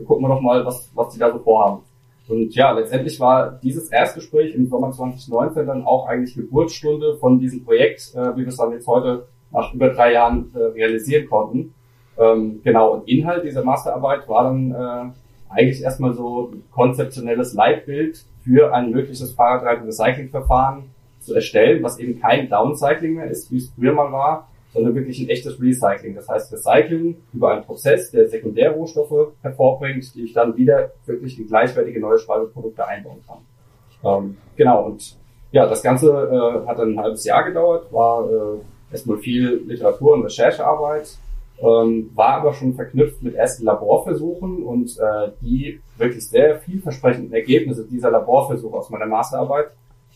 gucken 0.05 0.25
wir 0.25 0.29
doch 0.29 0.41
mal, 0.41 0.65
was, 0.65 0.91
was 0.95 1.13
die 1.13 1.19
da 1.19 1.33
so 1.33 1.39
vorhaben. 1.39 1.83
Und 2.29 2.55
ja, 2.55 2.73
letztendlich 2.73 3.19
war 3.21 3.59
dieses 3.63 3.89
Erstgespräch 3.89 4.55
im 4.55 4.67
Sommer 4.67 4.91
2019 4.91 5.67
dann 5.67 5.85
auch 5.85 6.07
eigentlich 6.07 6.35
Geburtsstunde 6.35 7.17
von 7.17 7.39
diesem 7.39 7.65
Projekt, 7.65 8.15
äh, 8.15 8.37
wie 8.37 8.41
wir 8.41 8.49
es 8.49 8.57
dann 8.57 8.73
jetzt 8.73 8.87
heute 8.87 9.27
nach 9.51 9.73
über 9.75 9.91
drei 9.91 10.13
Jahren 10.13 10.53
äh, 10.55 10.59
realisieren 10.59 11.29
konnten. 11.29 11.75
Ähm, 12.19 12.61
genau, 12.65 12.95
und 12.95 13.09
Inhalt 13.09 13.45
dieser 13.45 13.65
Masterarbeit 13.65 14.29
war 14.29 14.45
dann 14.45 14.73
äh, 14.73 15.53
eigentlich 15.55 15.83
erstmal 15.83 16.13
so 16.15 16.53
konzeptionelles 16.73 17.55
Leitbild 17.55 18.25
für 18.43 18.75
ein 18.75 18.91
mögliches 18.91 19.33
Fahrradreifen-Recycling-Verfahren 19.33 20.85
zu 21.21 21.35
erstellen, 21.35 21.83
was 21.83 21.99
eben 21.99 22.21
kein 22.21 22.49
Downcycling 22.49 23.15
mehr 23.15 23.31
ist, 23.31 23.51
wie 23.51 23.59
es 23.59 23.71
früher 23.71 23.93
mal 23.93 24.11
war, 24.13 24.49
sondern 24.73 24.95
wirklich 24.95 25.21
ein 25.21 25.29
echtes 25.29 25.61
Recycling. 25.61 26.15
Das 26.15 26.29
heißt 26.29 26.53
Recycling 26.53 27.17
über 27.33 27.53
einen 27.53 27.65
Prozess, 27.65 28.11
der 28.11 28.29
Sekundärrohstoffe 28.29 29.33
hervorbringt, 29.43 30.15
die 30.15 30.25
ich 30.25 30.33
dann 30.33 30.57
wieder 30.57 30.93
wirklich 31.07 31.39
in 31.39 31.47
gleichwertige 31.47 32.01
neue 32.01 32.19
Schwalbeprodukte 32.19 32.87
einbauen 32.87 33.23
kann. 33.27 33.39
Ähm, 34.05 34.37
genau, 34.57 34.87
und 34.87 35.17
ja, 35.51 35.67
das 35.67 35.83
Ganze 35.83 36.09
äh, 36.11 36.69
hat 36.69 36.79
dann 36.79 36.93
ein 36.93 37.01
halbes 37.01 37.25
Jahr 37.25 37.45
gedauert, 37.45 37.93
war 37.93 38.31
äh, 38.31 38.59
erstmal 38.91 39.19
viel 39.19 39.63
Literatur 39.67 40.15
und 40.15 40.25
Recherchearbeit, 40.25 41.19
ähm, 41.61 42.11
war 42.15 42.35
aber 42.35 42.53
schon 42.55 42.75
verknüpft 42.75 43.23
mit 43.23 43.35
ersten 43.35 43.65
Laborversuchen 43.65 44.63
und 44.63 44.97
äh, 44.99 45.33
die 45.43 45.81
wirklich 45.97 46.29
sehr 46.29 46.59
vielversprechenden 46.61 47.33
Ergebnisse 47.33 47.85
dieser 47.85 48.11
Laborversuche 48.11 48.77
aus 48.77 48.91
meiner 48.91 49.07
Masterarbeit 49.07 49.73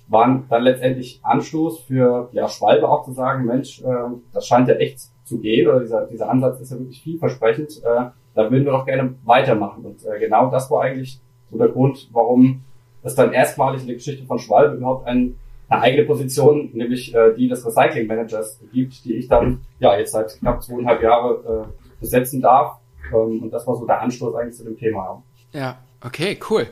waren 0.09 0.45
dann 0.49 0.63
letztendlich 0.63 1.21
Anstoß 1.23 1.81
für 1.81 2.29
ja, 2.33 2.49
Schwalbe 2.49 2.89
auch 2.89 3.05
zu 3.05 3.13
sagen, 3.13 3.47
Mensch, 3.47 3.83
äh, 3.83 3.87
das 4.33 4.47
scheint 4.47 4.69
ja 4.69 4.75
echt 4.75 5.01
zu 5.25 5.41
gehen 5.41 5.69
oder 5.69 5.81
dieser, 5.81 6.07
dieser 6.07 6.31
Ansatz 6.31 6.61
ist 6.61 6.71
ja 6.71 6.79
wirklich 6.79 7.03
vielversprechend, 7.03 7.79
äh, 7.85 8.11
da 8.35 8.51
würden 8.51 8.65
wir 8.65 8.73
doch 8.73 8.87
gerne 8.87 9.15
weitermachen. 9.25 9.85
Und 9.85 10.05
äh, 10.05 10.19
genau 10.19 10.51
das 10.51 10.71
war 10.71 10.83
eigentlich 10.83 11.21
so 11.51 11.59
der 11.59 11.69
Grund, 11.69 12.09
warum 12.13 12.63
es 13.03 13.15
dann 13.15 13.33
erstmalig 13.33 13.83
in 13.83 13.89
der 13.89 13.97
Geschichte 13.97 14.25
von 14.27 14.39
Schwalbe 14.39 14.77
überhaupt 14.77 15.07
ein 15.07 15.37
eine 15.73 15.83
eigene 15.83 16.05
Position, 16.05 16.71
nämlich 16.73 17.15
äh, 17.15 17.35
die 17.35 17.49
des 17.49 17.65
Recycling 17.65 18.07
Managers 18.07 18.61
gibt, 18.73 19.05
die 19.05 19.15
ich 19.15 19.29
dann 19.29 19.61
ja 19.79 19.99
jetzt 19.99 20.13
seit 20.13 20.39
knapp 20.39 20.63
zweieinhalb 20.63 21.03
Jahre 21.03 21.67
äh, 21.67 22.01
besetzen 22.01 22.41
darf. 22.41 22.77
Ähm, 23.13 23.43
und 23.43 23.51
das 23.51 23.67
war 23.67 23.77
so 23.77 23.87
der 23.87 24.01
Anschluss 24.01 24.35
eigentlich 24.35 24.57
zu 24.57 24.65
dem 24.65 24.77
Thema. 24.77 25.23
Ja, 25.53 25.79
okay, 26.05 26.39
cool. 26.51 26.67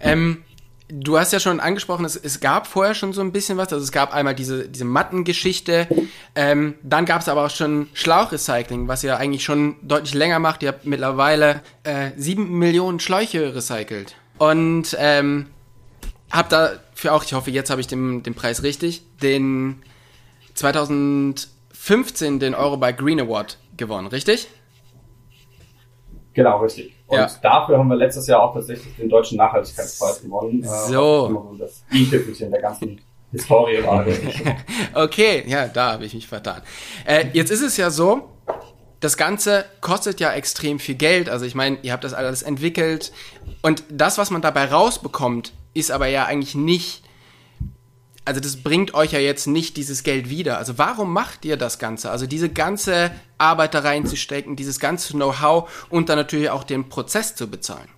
Ähm, 0.00 0.42
Du 0.88 1.18
hast 1.18 1.32
ja 1.32 1.40
schon 1.40 1.58
angesprochen, 1.58 2.04
es, 2.04 2.14
es 2.14 2.38
gab 2.38 2.68
vorher 2.68 2.94
schon 2.94 3.12
so 3.12 3.20
ein 3.20 3.32
bisschen 3.32 3.58
was. 3.58 3.72
Also 3.72 3.82
es 3.82 3.90
gab 3.90 4.14
einmal 4.14 4.36
diese, 4.36 4.68
diese 4.68 4.84
Mattengeschichte. 4.84 5.88
Ähm, 6.36 6.76
dann 6.84 7.06
gab 7.06 7.22
es 7.22 7.28
aber 7.28 7.44
auch 7.44 7.50
schon 7.50 7.88
Schlauchrecycling, 7.92 8.86
was 8.86 9.02
ihr 9.02 9.16
eigentlich 9.16 9.42
schon 9.42 9.74
deutlich 9.82 10.14
länger 10.14 10.38
macht. 10.38 10.62
Ihr 10.62 10.68
habt 10.68 10.86
mittlerweile 10.86 11.62
äh, 11.82 12.10
sieben 12.16 12.56
Millionen 12.60 13.00
Schläuche 13.00 13.52
recycelt. 13.52 14.14
Und 14.38 14.96
ähm, 15.00 15.46
habt 16.30 16.52
dafür 16.96 17.14
auch, 17.14 17.22
ich 17.24 17.34
hoffe, 17.34 17.50
jetzt 17.50 17.70
habe 17.70 17.80
ich 17.80 17.86
den, 17.86 18.22
den 18.22 18.34
Preis 18.34 18.62
richtig, 18.62 19.02
den 19.22 19.82
2015 20.54 22.40
den 22.40 22.54
Eurobike 22.54 23.04
Green 23.04 23.20
Award 23.20 23.58
gewonnen, 23.76 24.06
richtig? 24.08 24.48
Genau, 26.32 26.58
richtig. 26.58 26.94
Und 27.06 27.18
ja. 27.18 27.30
dafür 27.42 27.78
haben 27.78 27.88
wir 27.88 27.96
letztes 27.96 28.26
Jahr 28.26 28.42
auch 28.42 28.54
tatsächlich 28.54 28.96
den 28.96 29.08
Deutschen 29.08 29.38
Nachhaltigkeitspreis 29.38 30.22
gewonnen. 30.22 30.62
So. 30.64 31.54
Äh, 31.54 31.58
das 31.58 31.84
i-Tüpfelchen 31.92 32.50
der 32.50 32.60
ganzen 32.60 33.00
Historie 33.32 33.82
war. 33.84 34.04
okay, 34.94 35.44
ja, 35.46 35.68
da 35.68 35.92
habe 35.92 36.04
ich 36.04 36.14
mich 36.14 36.26
vertan. 36.26 36.62
Äh, 37.04 37.26
jetzt 37.32 37.50
ist 37.50 37.62
es 37.62 37.76
ja 37.76 37.90
so, 37.90 38.28
das 39.00 39.16
Ganze 39.16 39.64
kostet 39.80 40.20
ja 40.20 40.32
extrem 40.32 40.78
viel 40.78 40.94
Geld. 40.94 41.28
Also 41.28 41.44
ich 41.44 41.54
meine, 41.54 41.78
ihr 41.82 41.92
habt 41.92 42.04
das 42.04 42.14
alles 42.14 42.42
entwickelt. 42.42 43.12
Und 43.62 43.84
das, 43.90 44.18
was 44.18 44.30
man 44.30 44.42
dabei 44.42 44.66
rausbekommt, 44.66 45.52
ist 45.76 45.90
aber 45.90 46.06
ja 46.06 46.24
eigentlich 46.24 46.54
nicht 46.54 47.02
also 48.26 48.40
das 48.40 48.56
bringt 48.56 48.92
euch 48.92 49.12
ja 49.12 49.20
jetzt 49.20 49.46
nicht 49.46 49.76
dieses 49.76 50.02
Geld 50.02 50.28
wieder. 50.28 50.58
Also 50.58 50.78
warum 50.78 51.12
macht 51.12 51.44
ihr 51.44 51.56
das 51.56 51.78
Ganze? 51.78 52.10
Also 52.10 52.26
diese 52.26 52.48
ganze 52.48 53.12
Arbeit 53.38 53.72
da 53.72 53.78
reinzustecken, 53.78 54.56
dieses 54.56 54.80
ganze 54.80 55.12
Know-how 55.12 55.86
und 55.90 56.08
dann 56.08 56.18
natürlich 56.18 56.50
auch 56.50 56.64
den 56.64 56.88
Prozess 56.88 57.36
zu 57.36 57.48
bezahlen. 57.48 57.88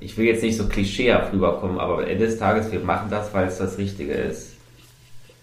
Ich 0.00 0.18
will 0.18 0.26
jetzt 0.26 0.42
nicht 0.42 0.56
so 0.56 0.66
klischeehaft 0.66 1.32
rüberkommen, 1.32 1.78
aber 1.78 1.98
am 1.98 2.04
Ende 2.04 2.26
des 2.26 2.36
Tages, 2.36 2.72
wir 2.72 2.80
machen 2.80 3.08
das, 3.08 3.32
weil 3.32 3.46
es 3.46 3.58
das 3.58 3.78
Richtige 3.78 4.12
ist. 4.12 4.54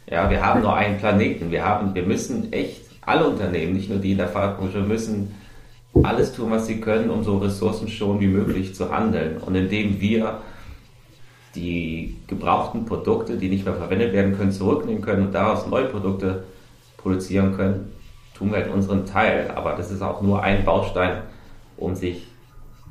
Ja, 0.08 0.30
wir 0.30 0.46
haben 0.46 0.62
nur 0.62 0.76
einen 0.76 0.98
Planeten. 0.98 1.52
Wir 1.52 1.64
haben, 1.64 1.96
wir 1.96 2.04
müssen 2.04 2.52
echt, 2.52 2.82
alle 3.00 3.28
Unternehmen, 3.28 3.74
nicht 3.74 3.90
nur 3.90 4.00
die 4.00 4.12
in 4.12 4.18
der 4.18 4.28
Fahrradbranche, 4.28 4.80
müssen 4.80 5.36
alles 6.04 6.34
tun, 6.34 6.52
was 6.52 6.68
sie 6.68 6.80
können, 6.80 7.10
um 7.10 7.24
so 7.24 7.38
ressourcenschonend 7.38 8.22
wie 8.22 8.28
möglich 8.28 8.74
zu 8.74 8.92
handeln. 8.92 9.38
Und 9.38 9.56
indem 9.56 10.00
wir 10.00 10.42
die 11.56 12.18
gebrauchten 12.28 12.86
Produkte, 12.86 13.38
die 13.38 13.50
nicht 13.50 13.66
mehr 13.66 13.74
verwendet 13.74 14.14
werden 14.14 14.38
können, 14.38 14.52
zurücknehmen 14.52 15.02
können 15.02 15.28
und 15.28 15.34
daraus 15.34 15.68
neue 15.68 15.86
Produkte 15.86 16.44
produzieren 16.98 17.56
können, 17.56 17.92
tun 18.34 18.52
wir 18.52 18.60
halt 18.60 18.74
unseren 18.74 19.06
Teil. 19.06 19.52
Aber 19.52 19.74
das 19.74 19.92
ist 19.92 20.02
auch 20.02 20.22
nur 20.22 20.42
ein 20.42 20.64
Baustein, 20.64 21.24
um 21.78 21.96
sich 21.96 22.26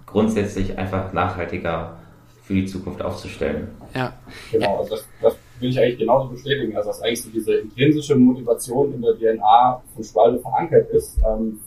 grundsätzlich 0.06 0.76
einfach 0.76 1.12
nachhaltiger 1.12 1.96
für 2.42 2.54
die 2.54 2.66
Zukunft 2.66 3.00
aufzustellen. 3.00 3.68
Ja. 3.94 4.12
Genau, 4.50 4.78
also 4.78 4.96
das, 4.96 5.04
das 5.22 5.36
will 5.60 5.70
ich 5.70 5.78
eigentlich 5.78 5.98
genauso 5.98 6.28
bestätigen, 6.28 6.76
also 6.76 6.90
dass 6.90 7.00
eigentlich 7.00 7.22
so 7.22 7.30
diese 7.30 7.54
intrinsische 7.54 8.16
Motivation 8.16 8.92
in 8.92 9.02
der 9.02 9.14
DNA 9.14 9.82
von 9.94 10.04
Schwalbe 10.04 10.40
verankert 10.40 10.90
ist. 10.90 11.18
Ähm, 11.26 11.60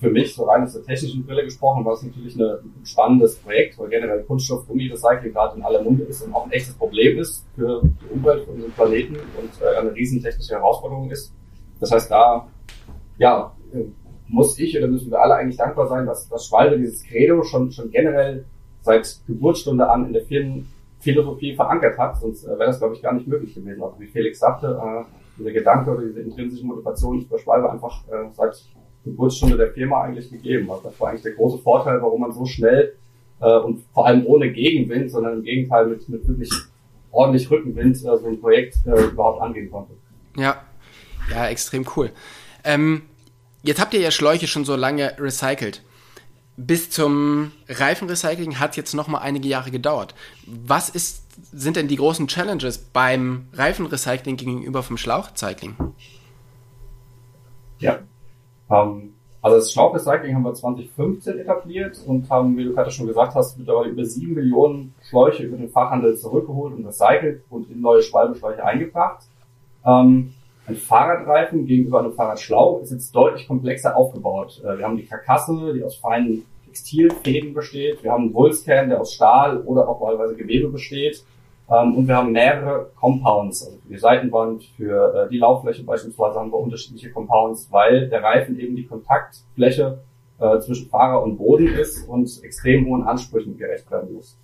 für 0.00 0.10
mich, 0.10 0.34
so 0.34 0.44
rein 0.44 0.62
aus 0.62 0.72
der 0.72 0.82
technischen 0.82 1.26
Brille 1.26 1.44
gesprochen, 1.44 1.84
war 1.84 1.92
es 1.92 2.02
natürlich 2.02 2.34
ein 2.36 2.72
spannendes 2.84 3.36
Projekt, 3.36 3.78
weil 3.78 3.90
generell 3.90 4.22
Kunststoff, 4.22 4.66
Gummi-Recycling 4.66 5.32
gerade 5.32 5.58
in 5.58 5.62
aller 5.62 5.82
Munde 5.82 6.04
ist 6.04 6.22
und 6.22 6.34
auch 6.34 6.46
ein 6.46 6.52
echtes 6.52 6.74
Problem 6.74 7.18
ist 7.18 7.46
für 7.54 7.82
die 7.82 8.14
Umwelt, 8.14 8.44
für 8.44 8.52
unseren 8.52 8.72
Planeten 8.72 9.14
und 9.14 9.50
äh, 9.62 9.78
eine 9.78 9.94
riesen 9.94 10.22
technische 10.22 10.54
Herausforderung 10.54 11.10
ist. 11.10 11.34
Das 11.80 11.90
heißt, 11.92 12.10
da, 12.10 12.48
ja, 13.18 13.54
muss 14.28 14.58
ich 14.58 14.76
oder 14.78 14.86
müssen 14.86 15.10
wir 15.10 15.20
alle 15.20 15.34
eigentlich 15.34 15.58
dankbar 15.58 15.86
sein, 15.86 16.06
dass, 16.06 16.28
dass 16.28 16.46
Schwalbe 16.46 16.78
dieses 16.78 17.02
Credo 17.02 17.42
schon, 17.42 17.70
schon 17.70 17.90
generell 17.90 18.46
seit 18.80 19.20
Geburtsstunde 19.26 19.88
an 19.88 20.06
in 20.06 20.12
der 20.14 20.24
Firmenphilosophie 20.24 21.54
verankert 21.54 21.98
hat, 21.98 22.18
sonst 22.18 22.44
äh, 22.44 22.50
wäre 22.50 22.66
das, 22.66 22.78
glaube 22.78 22.94
ich, 22.94 23.02
gar 23.02 23.12
nicht 23.12 23.26
möglich 23.26 23.54
gewesen. 23.54 23.82
Also 23.82 24.00
wie 24.00 24.06
Felix 24.06 24.38
sagte, 24.38 24.80
äh, 24.82 25.04
dieser 25.38 25.52
Gedanke 25.52 25.90
oder 25.90 26.02
diese 26.02 26.20
intrinsische 26.20 26.64
Motivation 26.64 27.18
ist 27.18 27.28
bei 27.28 27.38
Schwalbe 27.38 27.70
einfach 27.70 28.06
äh, 28.08 28.30
seit 28.32 28.54
Geburtsstunde 29.04 29.56
der 29.56 29.72
Firma 29.72 30.02
eigentlich 30.02 30.30
gegeben 30.30 30.70
hat. 30.70 30.84
Das 30.84 30.98
war 31.00 31.10
eigentlich 31.10 31.22
der 31.22 31.32
große 31.32 31.58
Vorteil, 31.58 32.00
warum 32.02 32.20
man 32.20 32.32
so 32.32 32.44
schnell 32.44 32.94
äh, 33.40 33.58
und 33.58 33.82
vor 33.92 34.06
allem 34.06 34.26
ohne 34.26 34.52
Gegenwind, 34.52 35.10
sondern 35.10 35.38
im 35.38 35.42
Gegenteil 35.42 35.86
mit, 35.86 36.08
mit 36.08 36.26
wirklich 36.26 36.50
ordentlich 37.10 37.50
Rückenwind 37.50 37.96
äh, 37.96 38.00
so 38.00 38.26
ein 38.26 38.40
Projekt 38.40 38.76
äh, 38.86 39.04
überhaupt 39.04 39.40
angehen 39.40 39.70
konnte. 39.70 39.94
Ja, 40.36 40.62
ja, 41.30 41.48
extrem 41.48 41.86
cool. 41.96 42.10
Ähm, 42.64 43.02
jetzt 43.62 43.80
habt 43.80 43.94
ihr 43.94 44.00
ja 44.00 44.10
Schläuche 44.10 44.46
schon 44.46 44.64
so 44.64 44.76
lange 44.76 45.14
recycelt. 45.18 45.82
Bis 46.56 46.90
zum 46.90 47.52
Reifenrecycling 47.68 48.58
hat 48.58 48.76
jetzt 48.76 48.92
noch 48.92 49.08
mal 49.08 49.18
einige 49.18 49.48
Jahre 49.48 49.70
gedauert. 49.70 50.14
Was 50.46 50.90
ist, 50.90 51.22
sind 51.52 51.76
denn 51.76 51.88
die 51.88 51.96
großen 51.96 52.26
Challenges 52.26 52.76
beim 52.78 53.46
Reifenrecycling 53.54 54.36
gegenüber 54.36 54.82
vom 54.82 54.98
Schlauchrecycling? 54.98 55.76
Ja, 57.78 58.00
ähm, 58.70 59.14
also 59.42 59.56
das 59.56 59.72
Schlauchrecycling 59.72 60.34
haben 60.34 60.42
wir 60.42 60.52
2015 60.52 61.38
etabliert 61.38 62.02
und 62.06 62.28
haben, 62.28 62.56
wie 62.58 62.64
du 62.64 62.74
gerade 62.74 62.90
schon 62.90 63.06
gesagt 63.06 63.34
hast, 63.34 63.58
mittlerweile 63.58 63.88
über 63.90 64.04
sieben 64.04 64.34
Millionen 64.34 64.94
Schläuche 65.02 65.44
über 65.44 65.56
den 65.56 65.70
Fachhandel 65.70 66.16
zurückgeholt 66.16 66.74
und 66.74 66.84
recycelt 66.84 67.42
und 67.48 67.70
in 67.70 67.80
neue 67.80 68.02
Schwalbenschläuche 68.02 68.62
eingebracht. 68.62 69.24
Ähm, 69.84 70.34
ein 70.66 70.76
Fahrradreifen 70.76 71.66
gegenüber 71.66 72.00
einem 72.00 72.12
Fahrradschlauch 72.12 72.82
ist 72.82 72.92
jetzt 72.92 73.16
deutlich 73.16 73.48
komplexer 73.48 73.96
aufgebaut. 73.96 74.60
Äh, 74.62 74.78
wir 74.78 74.84
haben 74.84 74.98
die 74.98 75.06
Karkasse, 75.06 75.72
die 75.74 75.82
aus 75.82 75.96
feinen 75.96 76.44
Textilfäden 76.66 77.54
besteht. 77.54 78.04
Wir 78.04 78.12
haben 78.12 78.24
einen 78.24 78.34
Wulstkern, 78.34 78.90
der 78.90 79.00
aus 79.00 79.14
Stahl 79.14 79.62
oder 79.62 79.88
auch 79.88 80.02
wahlweise 80.02 80.36
Gewebe 80.36 80.68
besteht. 80.68 81.24
Ähm, 81.70 81.94
und 81.94 82.08
wir 82.08 82.16
haben 82.16 82.32
mehrere 82.32 82.90
Compounds, 82.98 83.64
also 83.64 83.78
für 83.78 83.88
die 83.88 83.98
Seitenwand, 83.98 84.64
für 84.76 85.26
äh, 85.26 85.30
die 85.30 85.38
Lauffläche 85.38 85.84
beispielsweise 85.84 86.40
haben 86.40 86.50
wir 86.50 86.58
unterschiedliche 86.58 87.10
Compounds, 87.10 87.68
weil 87.70 88.08
der 88.08 88.22
Reifen 88.22 88.58
eben 88.58 88.74
die 88.74 88.86
Kontaktfläche 88.86 90.00
äh, 90.40 90.58
zwischen 90.60 90.88
Fahrer 90.88 91.22
und 91.22 91.36
Boden 91.36 91.68
ist 91.68 92.08
und 92.08 92.42
extrem 92.42 92.86
hohen 92.86 93.04
Ansprüchen 93.04 93.56
gerecht 93.56 93.90
werden 93.90 94.14
muss. 94.14 94.36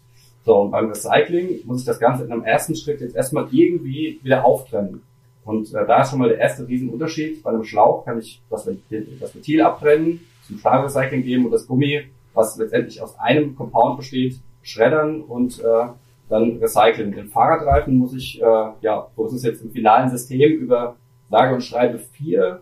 So, 0.44 0.60
und 0.60 0.70
beim 0.70 0.88
Recycling 0.88 1.60
muss 1.64 1.80
ich 1.80 1.86
das 1.86 1.98
Ganze 1.98 2.24
in 2.24 2.30
einem 2.30 2.44
ersten 2.44 2.76
Schritt 2.76 3.00
jetzt 3.00 3.16
erstmal 3.16 3.48
irgendwie 3.50 4.20
wieder 4.22 4.44
auftrennen. 4.44 5.02
Und 5.44 5.74
äh, 5.74 5.86
da 5.86 6.02
ist 6.02 6.10
schon 6.10 6.20
mal 6.20 6.28
der 6.28 6.38
erste 6.38 6.68
Riesenunterschied. 6.68 7.42
Bei 7.42 7.50
einem 7.50 7.64
Schlauch 7.64 8.04
kann 8.04 8.20
ich 8.20 8.40
das, 8.50 8.68
das 9.20 9.34
Ventil 9.34 9.62
abtrennen, 9.62 10.20
zum 10.46 10.58
Stahlrecycling 10.58 11.24
geben 11.24 11.46
und 11.46 11.50
das 11.50 11.66
Gummi, 11.66 12.02
was 12.34 12.56
letztendlich 12.56 13.02
aus 13.02 13.18
einem 13.18 13.56
Compound 13.56 13.96
besteht, 13.96 14.38
schreddern 14.62 15.22
und 15.22 15.58
äh, 15.60 15.86
dann 16.28 16.58
recyceln. 16.58 17.12
Den 17.12 17.28
Fahrradreifen 17.28 17.96
muss 17.96 18.14
ich, 18.14 18.40
äh, 18.40 18.44
ja, 18.80 19.08
so 19.16 19.26
ist 19.26 19.32
es 19.32 19.44
jetzt 19.44 19.62
im 19.62 19.70
finalen 19.70 20.10
System 20.10 20.52
über 20.52 20.96
sage 21.30 21.54
und 21.54 21.62
schreibe 21.62 21.98
vier 21.98 22.60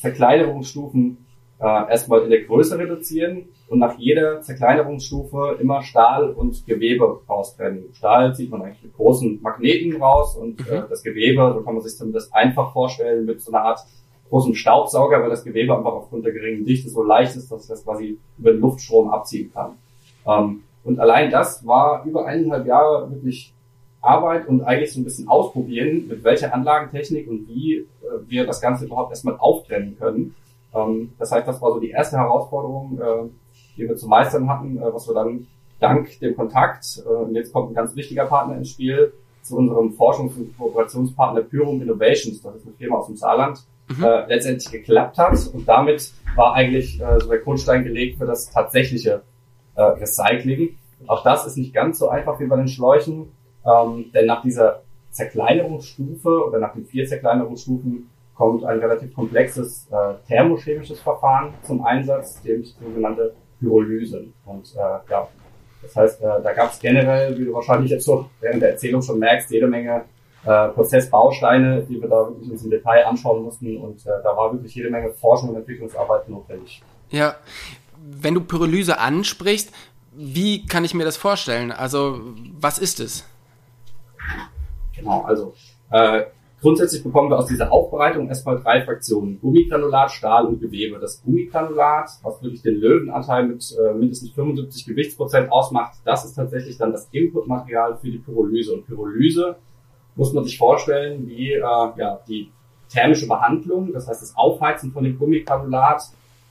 Zerkleinerungsstufen 0.00 1.26
äh, 1.58 1.64
erstmal 1.64 2.22
in 2.22 2.30
der 2.30 2.44
Größe 2.44 2.78
reduzieren 2.78 3.48
und 3.68 3.78
nach 3.78 3.98
jeder 3.98 4.40
Zerkleinerungsstufe 4.42 5.56
immer 5.60 5.82
Stahl 5.82 6.30
und 6.30 6.66
Gewebe 6.66 7.20
raustrennen. 7.28 7.92
Stahl 7.94 8.34
zieht 8.34 8.50
man 8.50 8.62
eigentlich 8.62 8.82
mit 8.82 8.94
großen 8.94 9.40
Magneten 9.42 10.00
raus 10.00 10.36
und 10.36 10.60
äh, 10.68 10.80
mhm. 10.80 10.84
das 10.88 11.02
Gewebe, 11.02 11.52
so 11.54 11.62
kann 11.62 11.74
man 11.74 11.82
sich 11.82 11.98
das 12.12 12.32
einfach 12.32 12.72
vorstellen, 12.72 13.24
mit 13.24 13.40
so 13.40 13.52
einer 13.52 13.64
Art 13.64 13.80
großen 14.28 14.54
Staubsauger, 14.54 15.22
weil 15.22 15.30
das 15.30 15.44
Gewebe 15.44 15.76
einfach 15.76 15.92
aufgrund 15.92 16.24
der 16.24 16.32
geringen 16.32 16.64
Dichte 16.64 16.90
so 16.90 17.02
leicht 17.02 17.36
ist, 17.36 17.50
dass 17.50 17.66
das 17.66 17.84
quasi 17.84 18.18
über 18.38 18.52
den 18.52 18.60
Luftstrom 18.60 19.08
abziehen 19.10 19.52
kann. 19.52 19.78
Ähm, 20.26 20.62
und 20.86 21.00
allein 21.00 21.30
das 21.30 21.66
war 21.66 22.04
über 22.04 22.26
eineinhalb 22.26 22.66
Jahre 22.66 23.10
wirklich 23.10 23.52
Arbeit 24.00 24.46
und 24.46 24.62
eigentlich 24.62 24.92
so 24.92 25.00
ein 25.00 25.04
bisschen 25.04 25.28
ausprobieren, 25.28 26.06
mit 26.06 26.22
welcher 26.22 26.54
Anlagentechnik 26.54 27.28
und 27.28 27.48
wie 27.48 27.78
äh, 27.78 27.86
wir 28.26 28.46
das 28.46 28.60
Ganze 28.60 28.84
überhaupt 28.84 29.10
erstmal 29.10 29.36
auftrennen 29.36 29.98
können. 29.98 30.36
Ähm, 30.72 31.12
das 31.18 31.32
heißt, 31.32 31.46
das 31.46 31.60
war 31.60 31.72
so 31.72 31.80
die 31.80 31.90
erste 31.90 32.16
Herausforderung, 32.16 33.00
äh, 33.00 33.28
die 33.76 33.88
wir 33.88 33.96
zu 33.96 34.06
meistern 34.06 34.48
hatten, 34.48 34.78
äh, 34.78 34.94
was 34.94 35.08
wir 35.08 35.14
dann 35.14 35.48
dank 35.80 36.18
dem 36.20 36.34
Kontakt, 36.34 37.04
und 37.04 37.34
jetzt 37.34 37.52
kommt 37.52 37.70
ein 37.70 37.74
ganz 37.74 37.94
wichtiger 37.94 38.24
Partner 38.24 38.56
ins 38.56 38.70
Spiel, 38.70 39.12
zu 39.42 39.58
unserem 39.58 39.90
Forschungs- 39.90 40.34
und 40.38 40.56
Kooperationspartner 40.56 41.42
Pyrum 41.42 41.82
Innovations, 41.82 42.40
das 42.40 42.56
ist 42.56 42.66
eine 42.66 42.74
Firma 42.76 42.96
aus 42.96 43.08
dem 43.08 43.16
Saarland, 43.16 43.58
mhm. 43.88 44.02
letztendlich 44.26 44.70
geklappt 44.70 45.18
hat. 45.18 45.36
Und 45.52 45.68
damit 45.68 46.14
war 46.34 46.54
eigentlich 46.54 46.98
so 47.18 47.28
der 47.28 47.40
Grundstein 47.40 47.84
gelegt 47.84 48.16
für 48.16 48.24
das 48.24 48.50
tatsächliche 48.50 49.20
äh, 49.76 49.82
Recycling. 49.82 50.76
Auch 51.06 51.22
das 51.22 51.46
ist 51.46 51.56
nicht 51.56 51.74
ganz 51.74 51.98
so 51.98 52.08
einfach 52.08 52.40
wie 52.40 52.46
bei 52.46 52.56
den 52.56 52.68
Schläuchen, 52.68 53.32
ähm, 53.64 54.06
denn 54.12 54.26
nach 54.26 54.42
dieser 54.42 54.82
Zerkleinerungsstufe 55.10 56.46
oder 56.46 56.58
nach 56.58 56.74
den 56.74 56.84
vier 56.84 57.06
Zerkleinerungsstufen 57.06 58.10
kommt 58.34 58.64
ein 58.64 58.78
relativ 58.78 59.14
komplexes 59.14 59.88
äh, 59.90 60.14
thermochemisches 60.28 61.00
Verfahren 61.00 61.54
zum 61.62 61.84
Einsatz, 61.84 62.42
nämlich 62.44 62.74
sogenannte 62.78 63.34
Pyrolyse. 63.58 64.26
Und 64.44 64.74
äh, 64.74 65.10
ja, 65.10 65.28
das 65.82 65.96
heißt, 65.96 66.20
äh, 66.22 66.42
da 66.42 66.52
gab 66.52 66.72
es 66.72 66.78
generell, 66.78 67.38
wie 67.38 67.46
du 67.46 67.54
wahrscheinlich 67.54 67.90
jetzt 67.90 68.04
so 68.04 68.26
während 68.40 68.62
der 68.62 68.72
Erzählung 68.72 69.00
schon 69.02 69.18
merkst, 69.18 69.50
jede 69.50 69.66
Menge 69.66 70.04
äh, 70.44 70.68
Prozessbausteine, 70.68 71.82
die 71.88 72.00
wir 72.00 72.08
da 72.08 72.28
wirklich 72.28 72.62
im 72.62 72.70
Detail 72.70 73.06
anschauen 73.06 73.42
mussten. 73.42 73.76
Und 73.78 74.04
äh, 74.06 74.10
da 74.22 74.36
war 74.36 74.52
wirklich 74.52 74.74
jede 74.74 74.90
Menge 74.90 75.10
Forschung 75.10 75.50
und 75.50 75.56
Entwicklungsarbeit 75.56 76.28
notwendig. 76.28 76.82
Ja, 77.08 77.36
wenn 78.08 78.34
du 78.34 78.40
Pyrolyse 78.40 78.98
ansprichst, 78.98 79.72
wie 80.12 80.66
kann 80.66 80.84
ich 80.84 80.94
mir 80.94 81.04
das 81.04 81.16
vorstellen? 81.16 81.72
Also, 81.72 82.20
was 82.58 82.78
ist 82.78 83.00
es? 83.00 83.24
Genau, 84.94 85.22
also 85.22 85.54
äh, 85.90 86.22
grundsätzlich 86.60 87.02
bekommen 87.04 87.30
wir 87.30 87.38
aus 87.38 87.46
dieser 87.46 87.70
Aufbereitung 87.70 88.28
erstmal 88.28 88.58
drei 88.60 88.82
Fraktionen. 88.82 89.38
Gummigranulat, 89.40 90.10
Stahl 90.10 90.46
und 90.46 90.60
Gewebe. 90.60 90.98
Das 90.98 91.22
Gummigranulat, 91.22 92.10
was 92.22 92.42
wirklich 92.42 92.62
den 92.62 92.76
Löwenanteil 92.76 93.46
mit 93.46 93.76
äh, 93.78 93.92
mindestens 93.92 94.30
75 94.30 94.86
Gewichtsprozent 94.86 95.52
ausmacht, 95.52 95.98
das 96.04 96.24
ist 96.24 96.34
tatsächlich 96.34 96.78
dann 96.78 96.92
das 96.92 97.08
Inputmaterial 97.12 97.98
für 97.98 98.10
die 98.10 98.18
Pyrolyse. 98.18 98.72
Und 98.72 98.86
Pyrolyse 98.86 99.56
muss 100.14 100.32
man 100.32 100.44
sich 100.44 100.56
vorstellen 100.56 101.26
wie 101.28 101.52
äh, 101.52 101.60
ja, 101.60 102.20
die 102.26 102.50
thermische 102.88 103.26
Behandlung, 103.26 103.92
das 103.92 104.08
heißt 104.08 104.22
das 104.22 104.36
Aufheizen 104.36 104.92
von 104.92 105.04
dem 105.04 105.18
Gummigranulat 105.18 106.04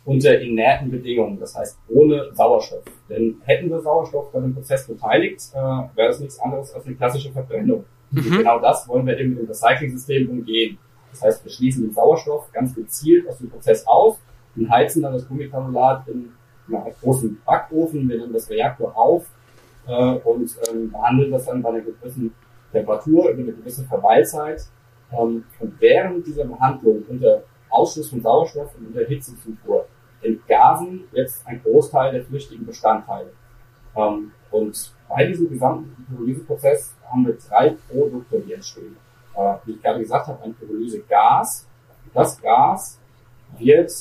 unter 0.06 0.40
inerten 0.40 0.92
Bedingungen, 0.92 1.40
das 1.40 1.56
heißt 1.56 1.80
ohne 1.90 2.30
Sauerstoff. 2.34 2.84
Denn 3.10 3.42
hätten 3.44 3.70
wir 3.70 3.82
Sauerstoff 3.82 4.32
bei 4.32 4.40
dem 4.40 4.54
Prozess 4.54 4.88
beteiligt, 4.88 5.42
äh, 5.54 5.58
wäre 5.58 6.10
das 6.10 6.20
nichts 6.20 6.40
anderes 6.40 6.74
als 6.74 6.86
eine 6.86 6.96
klassische 6.96 7.32
Verbrennung. 7.32 7.86
Mhm. 8.12 8.38
Genau 8.38 8.60
das 8.60 8.88
wollen 8.88 9.06
wir 9.08 9.18
eben 9.20 9.32
mit 9.32 9.40
dem 9.40 9.48
Recycling-System 9.48 10.30
umgehen. 10.30 10.78
Das 11.12 11.24
heißt, 11.24 11.44
wir 11.44 11.52
schließen 11.52 11.84
den 11.84 11.94
Sauerstoff 11.94 12.52
ganz 12.52 12.76
gezielt 12.76 13.28
aus 13.28 13.40
dem 13.40 13.50
Prozess 13.50 13.86
aus 13.88 14.20
und 14.56 14.70
heizen 14.70 15.02
dann 15.02 15.14
das 15.14 15.28
Gummigranulat 15.28 16.08
in 16.08 16.32
einem 16.68 16.94
großen 17.02 17.42
Backofen, 17.46 18.08
wir 18.08 18.18
nehmen 18.18 18.34
das 18.34 18.50
Reaktor 18.50 18.96
auf 18.96 19.26
äh, 19.88 20.14
und 20.16 20.56
ähm, 20.70 20.92
behandeln 20.92 21.32
das 21.32 21.46
dann 21.46 21.62
bei 21.62 21.70
einer 21.70 21.82
gewissen 21.82 22.34
Temperatur 22.72 23.30
über 23.30 23.42
eine 23.42 23.54
gewisse 23.54 23.84
Verweilzeit. 23.86 24.62
Ähm, 25.12 25.44
und 25.60 25.74
während 25.82 26.28
dieser 26.28 26.46
Behandlung 26.46 27.04
unter 27.08 27.44
Ausschluss 27.70 28.10
von 28.10 28.22
Sauerstoff 28.22 28.76
und 28.78 28.88
unter 28.88 29.06
Hitzezufuhr 29.06 29.86
entgasen 30.48 31.06
jetzt 31.12 31.46
ein 31.48 31.62
Großteil 31.62 32.14
der 32.14 32.24
flüchtigen 32.24 32.66
Bestandteile. 32.66 33.32
Ähm, 33.96 34.32
und 34.52 34.94
bei 35.10 35.26
diesem 35.26 35.50
gesamten 35.50 36.06
Pyrolyseprozess 36.06 36.96
haben 37.10 37.26
wir 37.26 37.38
drei 37.38 37.76
Produkte, 37.90 38.40
die 38.42 38.54
entstehen. 38.54 38.98
Äh, 39.36 39.56
wie 39.66 39.72
ich 39.74 39.82
gerade 39.82 40.00
gesagt 40.00 40.28
habe, 40.28 40.44
ein 40.44 40.54
Pyrolysegas. 40.54 41.68
Das 42.14 42.42
Gas 42.42 43.00
wird, 43.58 43.92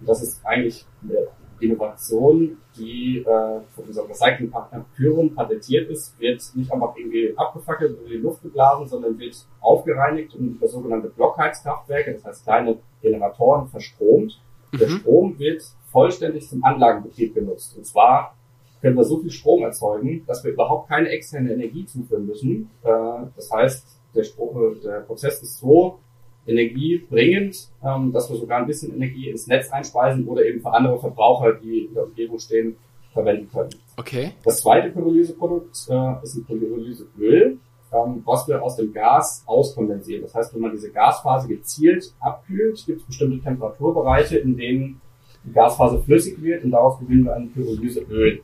das 0.00 0.22
ist 0.22 0.44
eigentlich 0.44 0.86
eine 1.02 1.28
Innovation, 1.60 2.56
die 2.76 3.18
äh, 3.18 3.60
von 3.74 3.84
unserem 3.86 4.08
Recyclingpartner 4.08 4.86
Pyrum 4.96 5.34
patentiert 5.34 5.90
ist, 5.90 6.18
wird 6.18 6.42
nicht 6.54 6.72
einfach 6.72 6.96
irgendwie 6.96 7.34
abgefackelt 7.36 7.98
oder 7.98 8.06
in 8.06 8.12
die 8.12 8.16
Luft 8.16 8.42
geblasen, 8.42 8.88
sondern 8.88 9.18
wird 9.18 9.36
aufgereinigt 9.60 10.34
und 10.34 10.56
über 10.56 10.68
sogenannte 10.68 11.10
Blockheizkraftwerke, 11.10 12.14
das 12.14 12.24
heißt 12.24 12.44
kleine 12.44 12.78
Generatoren, 13.02 13.68
verstromt. 13.68 14.40
Mhm. 14.72 14.78
Der 14.78 14.88
Strom 14.88 15.38
wird 15.38 15.62
vollständig 15.90 16.48
zum 16.48 16.64
Anlagenbetrieb 16.64 17.34
genutzt. 17.34 17.76
Und 17.76 17.86
zwar 17.86 18.34
können 18.80 18.96
wir 18.96 19.04
so 19.04 19.18
viel 19.18 19.30
Strom 19.30 19.62
erzeugen, 19.62 20.24
dass 20.26 20.42
wir 20.44 20.52
überhaupt 20.52 20.88
keine 20.88 21.08
externe 21.08 21.52
Energie 21.52 21.84
zuführen 21.84 22.26
müssen. 22.26 22.70
Äh, 22.82 22.88
das 23.36 23.50
heißt, 23.50 23.86
der, 24.14 24.24
Strom, 24.24 24.76
der 24.82 25.00
Prozess 25.00 25.42
ist 25.42 25.58
so 25.58 25.98
energiebringend, 26.46 27.68
ähm, 27.84 28.12
dass 28.12 28.30
wir 28.30 28.36
sogar 28.36 28.58
ein 28.58 28.66
bisschen 28.66 28.94
Energie 28.94 29.28
ins 29.28 29.46
Netz 29.46 29.70
einspeisen 29.70 30.26
oder 30.26 30.44
eben 30.44 30.60
für 30.60 30.72
andere 30.72 30.98
Verbraucher, 30.98 31.54
die 31.54 31.86
in 31.86 31.94
der 31.94 32.04
Umgebung 32.04 32.38
stehen, 32.38 32.76
verwenden 33.12 33.50
können. 33.50 33.70
Okay. 33.96 34.32
Das 34.44 34.60
zweite 34.60 34.90
Pyrolyseprodukt 34.90 35.88
äh, 35.90 36.22
ist 36.22 36.36
ein 36.36 36.44
Pyrolyseöl, 36.44 37.58
ähm, 37.92 38.22
was 38.24 38.46
wir 38.46 38.62
aus 38.62 38.76
dem 38.76 38.92
Gas 38.92 39.42
auskondensieren. 39.46 40.22
Das 40.22 40.34
heißt, 40.34 40.54
wenn 40.54 40.60
man 40.60 40.70
diese 40.70 40.90
Gasphase 40.90 41.48
gezielt 41.48 42.14
abkühlt, 42.20 42.84
gibt 42.86 43.00
es 43.00 43.06
bestimmte 43.06 43.42
Temperaturbereiche, 43.42 44.38
in 44.38 44.56
denen 44.56 45.00
die 45.44 45.52
Gasphase 45.52 46.00
flüssig 46.02 46.40
wird 46.42 46.64
und 46.64 46.70
daraus 46.70 46.98
gewinnen 46.98 47.24
wir 47.24 47.34
ein 47.34 47.52
Pyrolyseöl. 47.52 48.42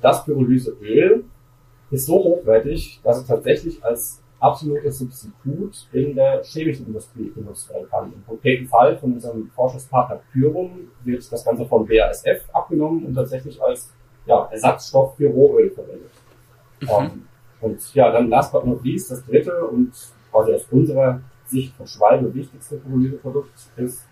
Das 0.00 0.24
Pyrolyseöl 0.24 1.24
ist 1.90 2.06
so 2.06 2.14
hochwertig, 2.14 3.00
dass 3.02 3.18
es 3.18 3.26
tatsächlich 3.26 3.84
als 3.84 4.22
absolutes 4.40 4.98
Substitut 4.98 5.86
in 5.92 6.16
der 6.16 6.42
chemischen 6.42 6.86
Industrie 6.86 7.30
genutzt 7.32 7.70
werden 7.70 7.88
kann. 7.88 8.12
Im 8.12 8.26
konkreten 8.26 8.66
Fall 8.66 8.96
von 8.96 9.12
unserem 9.12 9.50
Forschungspartner 9.54 10.20
Pyrum 10.32 10.88
wird 11.04 11.30
das 11.30 11.44
Ganze 11.44 11.64
von 11.64 11.86
BASF 11.86 12.42
abgenommen 12.52 13.06
und 13.06 13.14
tatsächlich 13.14 13.62
als 13.62 13.92
ja, 14.26 14.48
Ersatzstoff 14.50 15.16
für 15.16 15.28
Rohöl 15.28 15.70
verwendet. 15.70 16.10
Mhm. 16.80 16.88
Um, 16.88 17.04
ähm, 17.04 17.22
und 17.60 17.94
ja, 17.94 18.10
dann 18.10 18.28
last 18.28 18.52
but 18.52 18.66
not 18.66 18.82
least, 18.84 19.12
das 19.12 19.24
dritte 19.24 19.64
und 19.66 19.92
quasi 20.32 20.54
aus 20.54 20.66
unserer 20.72 21.20
Sicht 21.46 21.76
von 21.76 21.86
Schwalbe 21.86 22.34
wichtigste 22.34 22.76
Pyrolyseprodukt 22.78 23.52
ist 23.76 24.04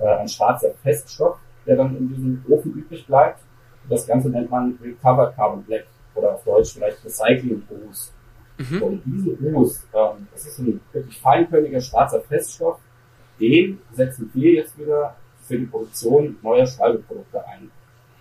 äh, 0.00 0.08
ein 0.08 0.28
schwarzer 0.28 0.70
Feststoff, 0.82 1.36
der 1.66 1.76
dann 1.76 1.96
in 1.96 2.08
diesem 2.08 2.44
Ofen 2.48 2.72
übrig 2.72 3.06
bleibt. 3.06 3.40
Und 3.82 3.92
das 3.92 4.06
Ganze 4.06 4.30
nennt 4.30 4.50
man 4.50 4.78
Recovered 4.82 5.34
Carbon 5.34 5.62
Black 5.64 5.86
oder 6.14 6.34
auf 6.34 6.44
Deutsch 6.44 6.74
vielleicht 6.74 7.04
Recycling 7.04 7.62
Ruß. 7.70 8.12
Mhm. 8.58 8.82
Und 8.82 9.02
diesen 9.04 9.54
Ruß, 9.54 9.86
ähm, 9.94 10.28
das 10.32 10.46
ist 10.46 10.58
ein 10.58 10.80
wirklich 10.92 11.20
feinkörniger 11.20 11.80
schwarzer 11.80 12.20
Feststoff, 12.20 12.80
den 13.38 13.78
setzen 13.92 14.30
wir 14.32 14.54
jetzt 14.54 14.78
wieder 14.78 15.14
für 15.42 15.58
die 15.58 15.66
Produktion 15.66 16.36
neuer 16.42 16.66
Schwalbeprodukte 16.66 17.46
ein. 17.46 17.70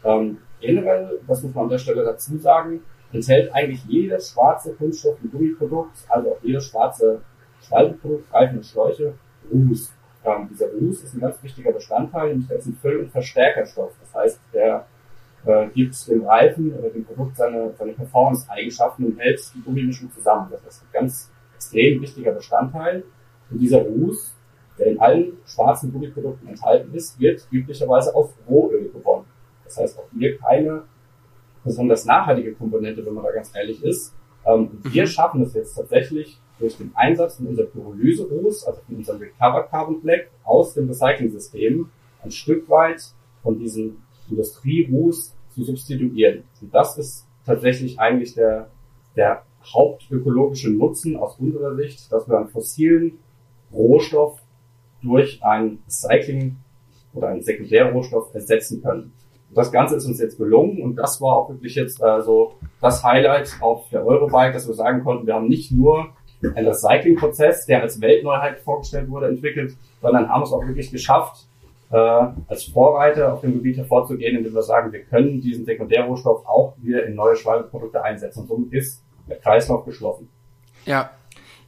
Ähm, 0.03 0.37
generell, 0.59 1.19
das 1.27 1.41
muss 1.41 1.53
man 1.53 1.65
an 1.65 1.69
der 1.69 1.77
Stelle 1.77 2.03
dazu 2.03 2.37
sagen, 2.37 2.81
enthält 3.11 3.53
eigentlich 3.53 3.83
jedes 3.85 4.31
schwarze 4.31 4.73
Kunststoff- 4.73 5.17
und 5.23 5.31
Gummiprodukt, 5.31 5.97
also 6.09 6.31
auch 6.33 6.43
jedes 6.43 6.67
schwarze 6.67 7.21
Schwalbeprodukt, 7.61 8.33
Reifen 8.33 8.57
und 8.57 8.65
Schläuche, 8.65 9.13
Ruß. 9.51 9.93
Ähm, 10.25 10.47
dieser 10.49 10.71
Ruß 10.71 11.03
ist 11.03 11.13
ein 11.13 11.21
ganz 11.21 11.41
wichtiger 11.43 11.71
Bestandteil, 11.71 12.29
nämlich 12.29 12.47
der 12.47 12.57
ist 12.57 12.65
ein 12.65 12.77
Füll- 12.81 12.99
und 12.99 13.11
Verstärkerstoff. 13.11 13.93
Das 14.01 14.15
heißt, 14.15 14.39
der 14.53 14.87
äh, 15.45 15.67
gibt 15.67 16.07
dem 16.07 16.25
Reifen 16.25 16.73
oder 16.73 16.89
dem 16.89 17.05
Produkt 17.05 17.37
seine, 17.37 17.73
seine 17.77 17.93
Performance-Eigenschaften 17.93 19.05
und 19.05 19.19
hält 19.19 19.41
die 19.53 19.61
Gummimischung 19.61 20.11
zusammen. 20.11 20.47
Das 20.51 20.65
ist 20.65 20.83
ein 20.83 20.89
ganz 20.91 21.31
extrem 21.55 22.01
wichtiger 22.01 22.31
Bestandteil. 22.31 23.03
Und 23.51 23.59
dieser 23.59 23.83
Ruß, 23.83 24.35
der 24.79 24.87
in 24.87 24.99
allen 24.99 25.37
schwarzen 25.45 25.91
Gummiprodukten 25.91 26.47
enthalten 26.47 26.93
ist, 26.93 27.19
wird 27.19 27.47
üblicherweise 27.51 28.13
aus 28.15 28.33
Rohöl 28.49 28.89
gewonnen. 28.91 29.25
Das 29.63 29.77
heißt 29.77 29.99
auch 29.99 30.07
hier 30.17 30.37
keine 30.37 30.83
besonders 31.63 32.05
nachhaltige 32.05 32.53
Komponente, 32.53 33.05
wenn 33.05 33.13
man 33.13 33.23
da 33.23 33.31
ganz 33.31 33.51
ehrlich 33.55 33.83
ist. 33.83 34.15
Ähm, 34.45 34.79
wir 34.83 35.03
mhm. 35.03 35.07
schaffen 35.07 35.41
es 35.43 35.53
jetzt 35.53 35.75
tatsächlich 35.75 36.39
durch 36.59 36.77
den 36.77 36.91
Einsatz 36.95 37.35
von 37.35 37.47
unserer 37.47 37.67
Pyrolyse-Ruß, 37.67 38.65
also 38.65 38.81
von 38.81 38.95
unserem 38.95 39.19
Recovered 39.19 39.69
Carbon 39.69 40.01
Black 40.01 40.29
aus 40.43 40.73
dem 40.73 40.87
Recycling-System, 40.87 41.89
ein 42.23 42.31
Stück 42.31 42.69
weit 42.69 43.01
von 43.43 43.59
diesem 43.59 43.97
Industrieruß 44.29 45.33
zu 45.53 45.63
substituieren. 45.63 46.43
Und 46.61 46.73
das 46.73 46.97
ist 46.97 47.27
tatsächlich 47.45 47.99
eigentlich 47.99 48.33
der, 48.33 48.69
der 49.15 49.43
hauptökologische 49.73 50.69
Nutzen 50.69 51.15
aus 51.15 51.37
unserer 51.39 51.75
Sicht, 51.75 52.11
dass 52.11 52.27
wir 52.27 52.37
einen 52.37 52.49
fossilen 52.49 53.19
Rohstoff 53.71 54.41
durch 55.01 55.43
ein 55.43 55.79
Recycling 55.85 56.57
oder 57.13 57.29
einen 57.29 57.41
Sekundärrohstoff 57.41 58.33
ersetzen 58.33 58.81
können. 58.81 59.13
Und 59.49 59.57
das 59.57 59.71
Ganze 59.71 59.95
ist 59.95 60.05
uns 60.05 60.19
jetzt 60.19 60.37
gelungen 60.37 60.81
und 60.81 60.95
das 60.95 61.21
war 61.21 61.37
auch 61.37 61.49
wirklich 61.49 61.75
jetzt 61.75 62.01
äh, 62.01 62.21
so 62.21 62.55
das 62.81 63.03
Highlight 63.03 63.55
auf 63.61 63.89
der 63.89 64.05
Eurobike, 64.05 64.53
dass 64.53 64.67
wir 64.67 64.73
sagen 64.73 65.03
konnten, 65.03 65.27
wir 65.27 65.35
haben 65.35 65.47
nicht 65.47 65.71
nur 65.71 66.09
einen 66.55 66.67
Recyclingprozess, 66.67 67.65
der 67.65 67.81
als 67.81 68.01
Weltneuheit 68.01 68.59
vorgestellt 68.59 69.09
wurde, 69.09 69.27
entwickelt, 69.27 69.75
sondern 70.01 70.29
haben 70.29 70.43
es 70.43 70.51
auch 70.51 70.65
wirklich 70.65 70.91
geschafft, 70.91 71.45
äh, 71.91 71.95
als 71.95 72.65
Vorreiter 72.65 73.33
auf 73.33 73.41
dem 73.41 73.53
Gebiet 73.53 73.77
hervorzugehen, 73.77 74.37
indem 74.37 74.53
wir 74.53 74.63
sagen, 74.63 74.91
wir 74.91 75.03
können 75.03 75.41
diesen 75.41 75.65
Sekundärrohstoff 75.65 76.45
auch 76.45 76.73
wieder 76.77 77.05
in 77.05 77.15
neue 77.15 77.35
Schwalbeprodukte 77.35 78.03
einsetzen. 78.03 78.41
Und 78.41 78.47
somit 78.47 78.73
ist 78.73 79.03
der 79.27 79.37
Kreislauf 79.37 79.85
geschlossen. 79.85 80.29
Ja. 80.85 81.11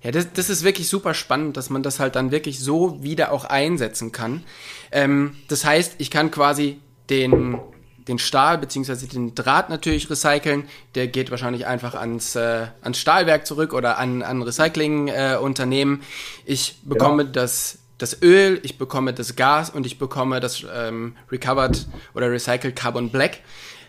Ja, 0.03 0.11
das, 0.11 0.31
das 0.31 0.49
ist 0.49 0.63
wirklich 0.63 0.89
super 0.89 1.15
spannend, 1.15 1.57
dass 1.57 1.71
man 1.71 1.81
das 1.81 1.99
halt 1.99 2.15
dann 2.15 2.31
wirklich 2.31 2.59
so 2.59 3.01
wieder 3.03 3.31
auch 3.31 3.45
einsetzen 3.45 4.11
kann. 4.11 4.43
Ähm, 4.91 5.35
das 5.49 5.65
heißt, 5.65 5.95
ich 5.97 6.11
kann 6.11 6.29
quasi 6.29 6.79
den, 7.09 7.59
den 8.07 8.19
Stahl 8.19 8.57
beziehungsweise 8.57 9.07
den 9.07 9.35
Draht 9.35 9.69
natürlich 9.69 10.09
recyceln. 10.09 10.65
Der 10.95 11.07
geht 11.07 11.31
wahrscheinlich 11.31 11.67
einfach 11.67 11.95
ans, 11.95 12.35
äh, 12.35 12.67
ans 12.81 12.99
Stahlwerk 12.99 13.45
zurück 13.45 13.73
oder 13.73 13.97
an, 13.97 14.23
an 14.23 14.41
Recyclingunternehmen. 14.41 16.01
Äh, 16.01 16.51
ich 16.51 16.77
bekomme 16.83 17.23
genau. 17.23 17.33
das 17.33 17.79
das 17.97 18.21
Öl, 18.21 18.59
ich 18.63 18.77
bekomme 18.77 19.13
das 19.13 19.35
Gas 19.35 19.69
und 19.69 19.85
ich 19.85 19.97
bekomme 19.97 20.39
das 20.39 20.63
ähm, 20.71 21.15
Recovered 21.31 21.87
oder 22.13 22.31
Recycled 22.31 22.75
Carbon 22.75 23.09
Black. 23.09 23.39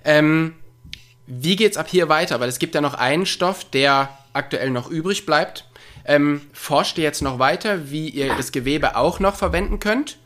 Ähm, 0.05 0.55
wie 1.27 1.57
geht's 1.57 1.77
ab 1.77 1.89
hier 1.91 2.09
weiter? 2.09 2.41
Weil 2.41 2.49
es 2.49 2.59
gibt 2.59 2.75
ja 2.75 2.81
noch 2.81 2.95
einen 2.95 3.27
Stoff, 3.27 3.65
der 3.65 4.09
aktuell 4.33 4.71
noch 4.71 4.91
übrig 4.91 5.27
bleibt. 5.27 5.67
Ähm, 6.07 6.41
forscht 6.55 6.97
ihr 6.97 7.05
jetzt 7.05 7.21
noch 7.21 7.39
weiter, 7.39 7.91
wie 7.91 8.09
ihr 8.09 8.35
das 8.35 8.51
Gewebe 8.51 8.97
auch 8.97 9.21
noch 9.21 9.37
verwenden 9.37 9.79
könnt? 9.79 10.17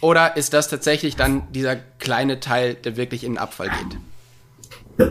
Oder 0.00 0.36
ist 0.36 0.52
das 0.52 0.68
tatsächlich 0.68 1.16
dann 1.16 1.50
dieser 1.52 1.76
kleine 1.76 2.40
Teil, 2.40 2.74
der 2.74 2.96
wirklich 2.96 3.24
in 3.24 3.32
den 3.32 3.38
Abfall 3.38 3.70
geht? 3.70 5.10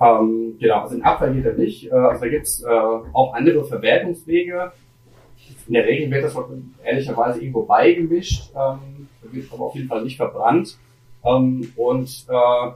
Ähm, 0.00 0.56
genau, 0.60 0.82
also 0.82 0.94
in 0.94 1.02
Abfall 1.02 1.34
geht 1.34 1.44
er 1.44 1.54
nicht. 1.54 1.90
Äh, 1.90 1.94
also 1.94 2.24
da 2.24 2.28
gibt's 2.28 2.62
äh, 2.62 2.68
auch 2.68 3.34
andere 3.34 3.64
Verwertungswege. 3.64 4.72
In 5.66 5.74
der 5.74 5.86
Regel 5.86 6.10
wird 6.10 6.24
das 6.24 6.36
ehrlicherweise 6.84 7.40
irgendwo 7.40 7.64
beigemischt, 7.64 8.52
ähm, 8.54 9.08
wird 9.22 9.52
aber 9.52 9.64
auf 9.64 9.74
jeden 9.74 9.88
Fall 9.88 10.04
nicht 10.04 10.16
verbrannt. 10.16 10.78
Ähm, 11.24 11.72
und 11.76 12.08
äh, 12.28 12.70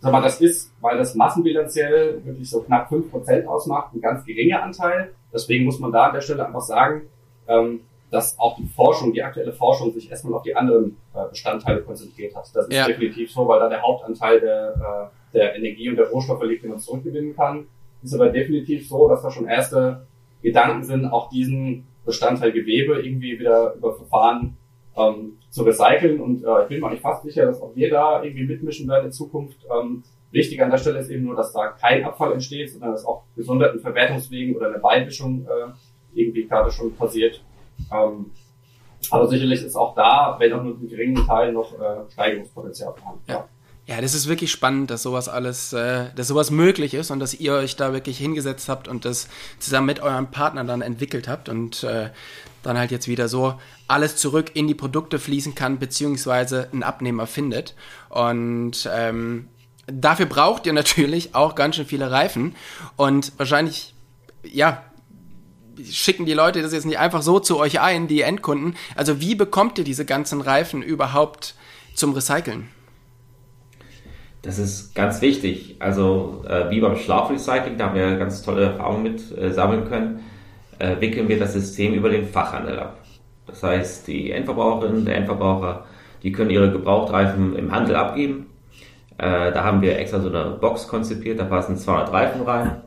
sag 0.00 0.12
mal, 0.12 0.22
das 0.22 0.40
ist, 0.40 0.72
weil 0.80 0.98
das 0.98 1.14
massenbilanziell 1.14 2.24
wirklich 2.24 2.50
so 2.50 2.62
knapp 2.62 2.88
fünf 2.88 3.10
Prozent 3.10 3.46
ausmacht, 3.46 3.94
ein 3.94 4.00
ganz 4.00 4.24
geringer 4.24 4.62
Anteil. 4.62 5.12
Deswegen 5.32 5.64
muss 5.64 5.78
man 5.78 5.92
da 5.92 6.06
an 6.06 6.14
der 6.14 6.20
Stelle 6.20 6.44
einfach 6.44 6.62
sagen, 6.62 7.02
ähm, 7.46 7.80
dass 8.10 8.38
auch 8.38 8.56
die 8.56 8.66
Forschung, 8.66 9.12
die 9.12 9.22
aktuelle 9.22 9.52
Forschung 9.52 9.92
sich 9.92 10.10
erstmal 10.10 10.34
auf 10.34 10.42
die 10.42 10.54
anderen 10.54 10.96
äh, 11.14 11.28
Bestandteile 11.30 11.82
konzentriert 11.82 12.34
hat. 12.34 12.44
Das 12.54 12.66
ist 12.66 12.74
ja. 12.74 12.86
definitiv 12.86 13.30
so, 13.30 13.46
weil 13.46 13.60
da 13.60 13.68
der 13.68 13.82
Hauptanteil 13.82 14.40
der, 14.40 15.10
äh, 15.32 15.36
der 15.36 15.56
Energie 15.56 15.88
und 15.88 15.96
der 15.96 16.08
Rohstoffe 16.08 16.42
liegt, 16.42 16.64
den 16.64 16.70
man 16.70 16.78
zurückgewinnen 16.78 17.36
kann. 17.36 17.66
Ist 18.02 18.14
aber 18.14 18.30
definitiv 18.30 18.88
so, 18.88 19.08
dass 19.08 19.22
da 19.22 19.30
schon 19.30 19.46
erste 19.46 20.06
Gedanken 20.42 20.82
sind, 20.82 21.06
auch 21.06 21.28
diesen 21.28 21.86
Bestandteil 22.04 22.52
Gewebe 22.52 23.00
irgendwie 23.00 23.38
wieder 23.38 23.74
über 23.74 23.94
Verfahren 23.94 24.56
ähm, 24.96 25.38
zu 25.50 25.62
recyceln. 25.62 26.20
Und 26.20 26.42
äh, 26.42 26.62
ich 26.62 26.68
bin 26.68 26.80
mir 26.80 26.88
eigentlich 26.88 27.02
fast 27.02 27.22
sicher, 27.22 27.46
dass 27.46 27.60
auch 27.60 27.74
wir 27.76 27.90
da 27.90 28.22
irgendwie 28.22 28.46
mitmischen 28.46 28.88
werden 28.88 29.06
in 29.06 29.12
Zukunft. 29.12 29.58
Ähm, 29.70 30.02
wichtig 30.30 30.60
an 30.62 30.70
der 30.70 30.78
Stelle 30.78 30.98
ist 30.98 31.10
eben 31.10 31.24
nur, 31.24 31.36
dass 31.36 31.52
da 31.52 31.68
kein 31.68 32.04
Abfall 32.04 32.32
entsteht, 32.32 32.70
sondern 32.70 32.92
dass 32.92 33.04
auch 33.04 33.24
gesonderten 33.36 33.80
Verwertungswegen 33.80 34.56
oder 34.56 34.68
eine 34.68 34.78
Beimischung 34.78 35.46
äh, 35.46 36.18
irgendwie 36.18 36.46
gerade 36.46 36.70
schon 36.70 36.94
passiert. 36.94 37.42
Ähm, 37.92 38.30
aber 39.10 39.28
sicherlich 39.28 39.62
ist 39.62 39.76
auch 39.76 39.94
da, 39.94 40.36
wenn 40.38 40.52
auch 40.52 40.62
nur 40.62 40.76
einen 40.76 40.88
geringen 40.88 41.26
Teil, 41.26 41.52
noch 41.52 41.72
äh, 41.74 42.10
Steigerungspotenzial 42.12 42.94
vorhanden. 42.94 43.22
Ja. 43.26 43.48
Ja, 43.86 44.00
das 44.00 44.14
ist 44.14 44.28
wirklich 44.28 44.52
spannend, 44.52 44.88
dass 44.92 45.02
sowas 45.02 45.28
alles, 45.28 45.72
äh, 45.72 46.14
dass 46.14 46.28
sowas 46.28 46.52
möglich 46.52 46.94
ist 46.94 47.10
und 47.10 47.18
dass 47.18 47.34
ihr 47.34 47.54
euch 47.54 47.74
da 47.74 47.92
wirklich 47.92 48.18
hingesetzt 48.18 48.68
habt 48.68 48.86
und 48.86 49.04
das 49.04 49.26
zusammen 49.58 49.86
mit 49.86 49.98
eurem 49.98 50.30
Partner 50.30 50.62
dann 50.62 50.80
entwickelt 50.80 51.26
habt 51.26 51.48
und 51.48 51.82
äh, 51.82 52.10
dann 52.62 52.78
halt 52.78 52.92
jetzt 52.92 53.08
wieder 53.08 53.26
so 53.26 53.54
alles 53.88 54.14
zurück 54.14 54.52
in 54.54 54.68
die 54.68 54.76
Produkte 54.76 55.18
fließen 55.18 55.56
kann, 55.56 55.80
beziehungsweise 55.80 56.68
einen 56.72 56.84
Abnehmer 56.84 57.26
findet. 57.26 57.74
Und 58.10 58.88
ähm, 58.94 59.48
dafür 59.86 60.26
braucht 60.26 60.66
ihr 60.66 60.72
natürlich 60.72 61.34
auch 61.34 61.56
ganz 61.56 61.74
schön 61.74 61.86
viele 61.86 62.12
Reifen. 62.12 62.54
Und 62.94 63.32
wahrscheinlich, 63.38 63.94
ja, 64.44 64.84
schicken 65.84 66.26
die 66.26 66.32
Leute 66.32 66.62
das 66.62 66.72
jetzt 66.72 66.86
nicht 66.86 66.98
einfach 66.98 67.22
so 67.22 67.40
zu 67.40 67.58
euch 67.58 67.80
ein, 67.80 68.08
die 68.08 68.22
Endkunden. 68.22 68.76
Also 68.96 69.20
wie 69.20 69.34
bekommt 69.34 69.78
ihr 69.78 69.84
diese 69.84 70.04
ganzen 70.04 70.40
Reifen 70.40 70.82
überhaupt 70.82 71.54
zum 71.94 72.12
Recyceln? 72.12 72.68
Das 74.42 74.58
ist 74.58 74.94
ganz 74.94 75.20
wichtig. 75.20 75.76
Also 75.80 76.44
äh, 76.48 76.70
wie 76.70 76.80
beim 76.80 76.96
Schlafrecycling, 76.96 77.76
da 77.76 77.86
haben 77.86 77.94
wir 77.94 78.16
ganz 78.16 78.42
tolle 78.42 78.64
Erfahrungen 78.64 79.02
mit 79.02 79.38
äh, 79.38 79.52
sammeln 79.52 79.88
können 79.88 80.20
äh, 80.80 81.00
wickeln 81.00 81.28
wir 81.28 81.38
das 81.38 81.52
System 81.52 81.94
über 81.94 82.08
den 82.08 82.26
Fachhandel 82.26 82.78
ab. 82.80 82.98
Das 83.46 83.62
heißt, 83.62 84.08
die 84.08 84.32
Endverbraucherinnen, 84.32 85.04
der 85.04 85.16
Endverbraucher, 85.16 85.84
die 86.22 86.32
können 86.32 86.50
ihre 86.50 86.72
Gebrauchtreifen 86.72 87.56
im 87.56 87.70
Handel 87.70 87.96
abgeben. 87.96 88.46
Äh, 89.18 89.52
da 89.52 89.64
haben 89.64 89.82
wir 89.82 89.98
extra 89.98 90.20
so 90.20 90.28
eine 90.28 90.56
Box 90.60 90.88
konzipiert, 90.88 91.38
da 91.38 91.44
passen 91.44 91.76
200 91.76 92.12
Reifen 92.12 92.42
rein. 92.42 92.82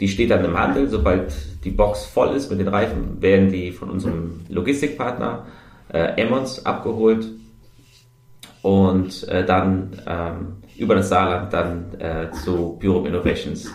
Die 0.00 0.08
steht 0.08 0.30
dann 0.30 0.44
im 0.44 0.58
Handel. 0.58 0.88
Sobald 0.88 1.32
die 1.64 1.70
Box 1.70 2.06
voll 2.06 2.36
ist 2.36 2.50
mit 2.50 2.60
den 2.60 2.68
Reifen, 2.68 3.20
werden 3.20 3.50
die 3.50 3.72
von 3.72 3.90
unserem 3.90 4.40
Logistikpartner 4.48 5.46
äh, 5.92 6.20
Emmons 6.20 6.64
abgeholt 6.64 7.26
und 8.62 9.26
äh, 9.28 9.44
dann 9.44 10.00
ähm, 10.06 10.56
über 10.76 10.94
das 10.94 11.08
Saarland 11.08 11.52
dann 11.52 12.00
äh, 12.00 12.30
zu 12.44 12.78
Bureau 12.80 13.00
of 13.00 13.06
Innovations 13.06 13.70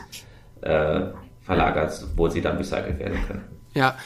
äh, 0.61 1.01
verlagert, 1.41 2.05
wo 2.15 2.29
sie 2.29 2.41
dann 2.41 2.57
recycelt 2.57 2.99
werden 2.99 3.19
können. 3.27 3.43
Ja, 3.73 3.97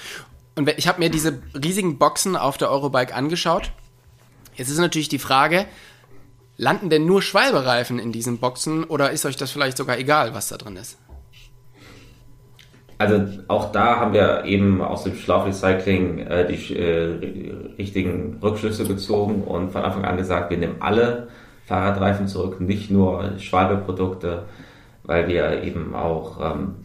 und 0.55 0.69
ich 0.69 0.87
habe 0.87 0.99
mir 0.99 1.09
diese 1.09 1.39
riesigen 1.53 1.99
Boxen 1.99 2.35
auf 2.35 2.57
der 2.57 2.71
Eurobike 2.71 3.13
angeschaut. 3.13 3.71
Jetzt 4.55 4.69
ist 4.69 4.79
natürlich 4.79 5.09
die 5.09 5.19
Frage, 5.19 5.65
landen 6.57 6.89
denn 6.89 7.05
nur 7.05 7.21
Schwalbereifen 7.21 7.99
in 7.99 8.11
diesen 8.11 8.39
Boxen 8.39 8.83
oder 8.83 9.11
ist 9.11 9.25
euch 9.25 9.37
das 9.37 9.51
vielleicht 9.51 9.77
sogar 9.77 9.99
egal, 9.99 10.33
was 10.33 10.47
da 10.47 10.57
drin 10.57 10.77
ist? 10.77 10.97
Also 12.99 13.27
auch 13.47 13.71
da 13.71 13.99
haben 13.99 14.13
wir 14.13 14.45
eben 14.45 14.81
aus 14.81 15.03
dem 15.03 15.15
Schlafrecycling 15.15 16.19
äh, 16.19 16.47
die 16.47 16.75
äh, 16.75 17.13
richtigen 17.77 18.39
Rückschlüsse 18.41 18.85
gezogen 18.85 19.43
und 19.43 19.71
von 19.71 19.83
Anfang 19.83 20.03
an 20.03 20.17
gesagt, 20.17 20.49
wir 20.49 20.57
nehmen 20.57 20.77
alle 20.79 21.27
Fahrradreifen 21.65 22.27
zurück, 22.27 22.59
nicht 22.59 22.89
nur 22.89 23.37
Schwalbe-Produkte, 23.37 24.43
weil 25.03 25.27
wir 25.27 25.63
eben 25.63 25.93
auch 25.93 26.55
ähm, 26.55 26.75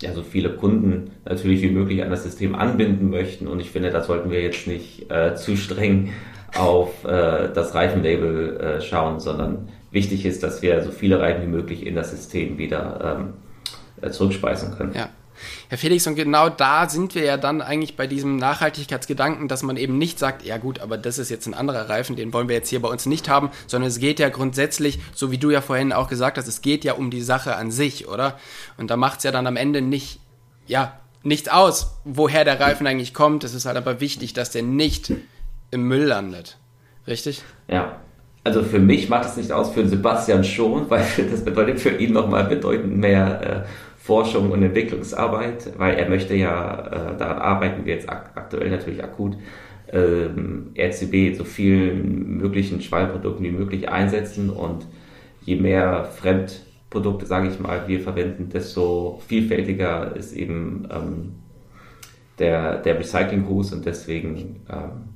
ja, 0.00 0.12
so 0.12 0.22
viele 0.22 0.50
Kunden 0.50 1.10
natürlich 1.24 1.62
wie 1.62 1.70
möglich 1.70 2.02
an 2.02 2.10
das 2.10 2.22
System 2.22 2.54
anbinden 2.54 3.10
möchten. 3.10 3.48
Und 3.48 3.58
ich 3.60 3.70
finde, 3.70 3.90
da 3.90 4.02
sollten 4.02 4.30
wir 4.30 4.40
jetzt 4.40 4.66
nicht 4.66 5.10
äh, 5.10 5.34
zu 5.34 5.56
streng 5.56 6.12
auf 6.56 7.04
äh, 7.04 7.48
das 7.52 7.74
Reifenlabel 7.74 8.60
äh, 8.60 8.80
schauen, 8.80 9.18
sondern 9.18 9.68
wichtig 9.90 10.24
ist, 10.24 10.42
dass 10.42 10.62
wir 10.62 10.82
so 10.82 10.90
viele 10.90 11.20
Reifen 11.20 11.42
wie 11.42 11.56
möglich 11.56 11.84
in 11.84 11.94
das 11.94 12.10
System 12.10 12.58
wieder 12.58 13.18
ähm, 13.18 13.32
äh, 14.02 14.10
zurückspeisen 14.10 14.76
können. 14.76 14.92
Ja. 14.94 15.08
Herr 15.68 15.78
Felix, 15.78 16.06
und 16.06 16.14
genau 16.14 16.48
da 16.48 16.88
sind 16.88 17.14
wir 17.14 17.24
ja 17.24 17.36
dann 17.36 17.62
eigentlich 17.62 17.96
bei 17.96 18.06
diesem 18.06 18.36
Nachhaltigkeitsgedanken, 18.36 19.48
dass 19.48 19.62
man 19.62 19.76
eben 19.76 19.98
nicht 19.98 20.18
sagt, 20.18 20.44
ja 20.44 20.58
gut, 20.58 20.80
aber 20.80 20.98
das 20.98 21.18
ist 21.18 21.30
jetzt 21.30 21.46
ein 21.46 21.54
anderer 21.54 21.88
Reifen, 21.88 22.16
den 22.16 22.32
wollen 22.32 22.48
wir 22.48 22.56
jetzt 22.56 22.68
hier 22.68 22.80
bei 22.80 22.88
uns 22.88 23.06
nicht 23.06 23.28
haben, 23.28 23.50
sondern 23.66 23.88
es 23.88 23.98
geht 23.98 24.18
ja 24.18 24.28
grundsätzlich, 24.28 24.98
so 25.14 25.30
wie 25.30 25.38
du 25.38 25.50
ja 25.50 25.60
vorhin 25.60 25.92
auch 25.92 26.08
gesagt 26.08 26.38
hast, 26.38 26.48
es 26.48 26.62
geht 26.62 26.84
ja 26.84 26.94
um 26.94 27.10
die 27.10 27.22
Sache 27.22 27.56
an 27.56 27.70
sich, 27.70 28.08
oder? 28.08 28.38
Und 28.76 28.90
da 28.90 28.96
macht 28.96 29.18
es 29.18 29.24
ja 29.24 29.32
dann 29.32 29.46
am 29.46 29.56
Ende 29.56 29.82
nicht, 29.82 30.20
ja, 30.66 30.98
nichts 31.22 31.48
aus, 31.48 31.98
woher 32.04 32.44
der 32.44 32.60
Reifen 32.60 32.86
eigentlich 32.86 33.14
kommt. 33.14 33.44
Es 33.44 33.54
ist 33.54 33.66
halt 33.66 33.76
aber 33.76 34.00
wichtig, 34.00 34.32
dass 34.32 34.50
der 34.50 34.62
nicht 34.62 35.12
im 35.70 35.82
Müll 35.82 36.04
landet. 36.04 36.58
Richtig? 37.06 37.42
Ja. 37.68 38.00
Also 38.44 38.62
für 38.62 38.78
mich 38.78 39.08
macht 39.10 39.26
es 39.26 39.36
nicht 39.36 39.52
aus, 39.52 39.70
für 39.70 39.86
Sebastian 39.86 40.42
schon, 40.42 40.88
weil 40.88 41.04
das 41.30 41.44
bedeutet 41.44 41.80
für 41.80 41.90
ihn 41.90 42.12
nochmal 42.12 42.44
bedeutend 42.44 42.96
mehr 42.96 43.66
äh, 43.66 43.68
Forschung 44.08 44.52
und 44.52 44.62
Entwicklungsarbeit, 44.62 45.74
weil 45.76 45.96
er 45.96 46.08
möchte 46.08 46.34
ja, 46.34 47.12
äh, 47.12 47.18
daran 47.18 47.38
arbeiten 47.42 47.84
wir 47.84 47.92
jetzt 47.92 48.08
ak 48.08 48.30
aktuell 48.36 48.70
natürlich 48.70 49.04
akut, 49.04 49.36
ähm, 49.92 50.72
RCB 50.74 51.36
so 51.36 51.44
vielen 51.44 52.38
möglichen 52.38 52.80
Schwallprodukten 52.80 53.44
wie 53.44 53.50
möglich 53.50 53.90
einsetzen 53.90 54.48
und 54.48 54.86
je 55.44 55.56
mehr 55.56 56.04
Fremdprodukte, 56.04 57.26
sage 57.26 57.48
ich 57.48 57.60
mal, 57.60 57.86
wir 57.86 58.00
verwenden, 58.00 58.48
desto 58.48 59.20
vielfältiger 59.28 60.16
ist 60.16 60.32
eben 60.32 60.88
ähm, 60.90 61.34
der, 62.38 62.78
der 62.78 62.98
Recycling-Gruß 62.98 63.74
und 63.74 63.84
deswegen 63.84 64.62
ähm, 64.70 65.10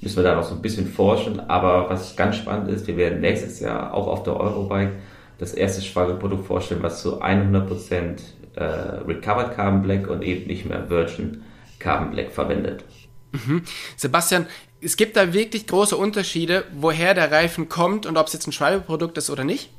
müssen 0.00 0.16
wir 0.16 0.24
da 0.24 0.34
noch 0.34 0.42
so 0.42 0.56
ein 0.56 0.62
bisschen 0.62 0.88
forschen. 0.88 1.38
Aber 1.38 1.88
was 1.88 2.16
ganz 2.16 2.34
spannend 2.34 2.68
ist, 2.68 2.88
wir 2.88 2.96
werden 2.96 3.20
nächstes 3.20 3.60
Jahr 3.60 3.94
auch 3.94 4.08
auf 4.08 4.24
der 4.24 4.34
Eurobike 4.40 4.90
das 5.38 5.52
erste 5.52 5.82
Schwagelprodukt 5.82 6.46
vorstellen, 6.46 6.82
was 6.82 7.02
zu 7.02 7.20
100% 7.22 8.20
äh, 8.54 8.62
Recovered 8.62 9.54
Carbon 9.54 9.82
Black 9.82 10.08
und 10.08 10.22
eben 10.22 10.46
nicht 10.46 10.64
mehr 10.66 10.88
Virgin 10.88 11.42
Carbon 11.78 12.12
Black 12.12 12.32
verwendet. 12.32 12.84
Mhm. 13.32 13.62
Sebastian, 13.96 14.46
es 14.80 14.96
gibt 14.96 15.16
da 15.16 15.32
wirklich 15.32 15.66
große 15.66 15.96
Unterschiede, 15.96 16.64
woher 16.74 17.14
der 17.14 17.32
Reifen 17.32 17.68
kommt 17.68 18.06
und 18.06 18.16
ob 18.16 18.26
es 18.26 18.32
jetzt 18.32 18.46
ein 18.46 18.52
Schwalbeprodukt 18.52 19.18
ist 19.18 19.30
oder 19.30 19.44
nicht? 19.44 19.70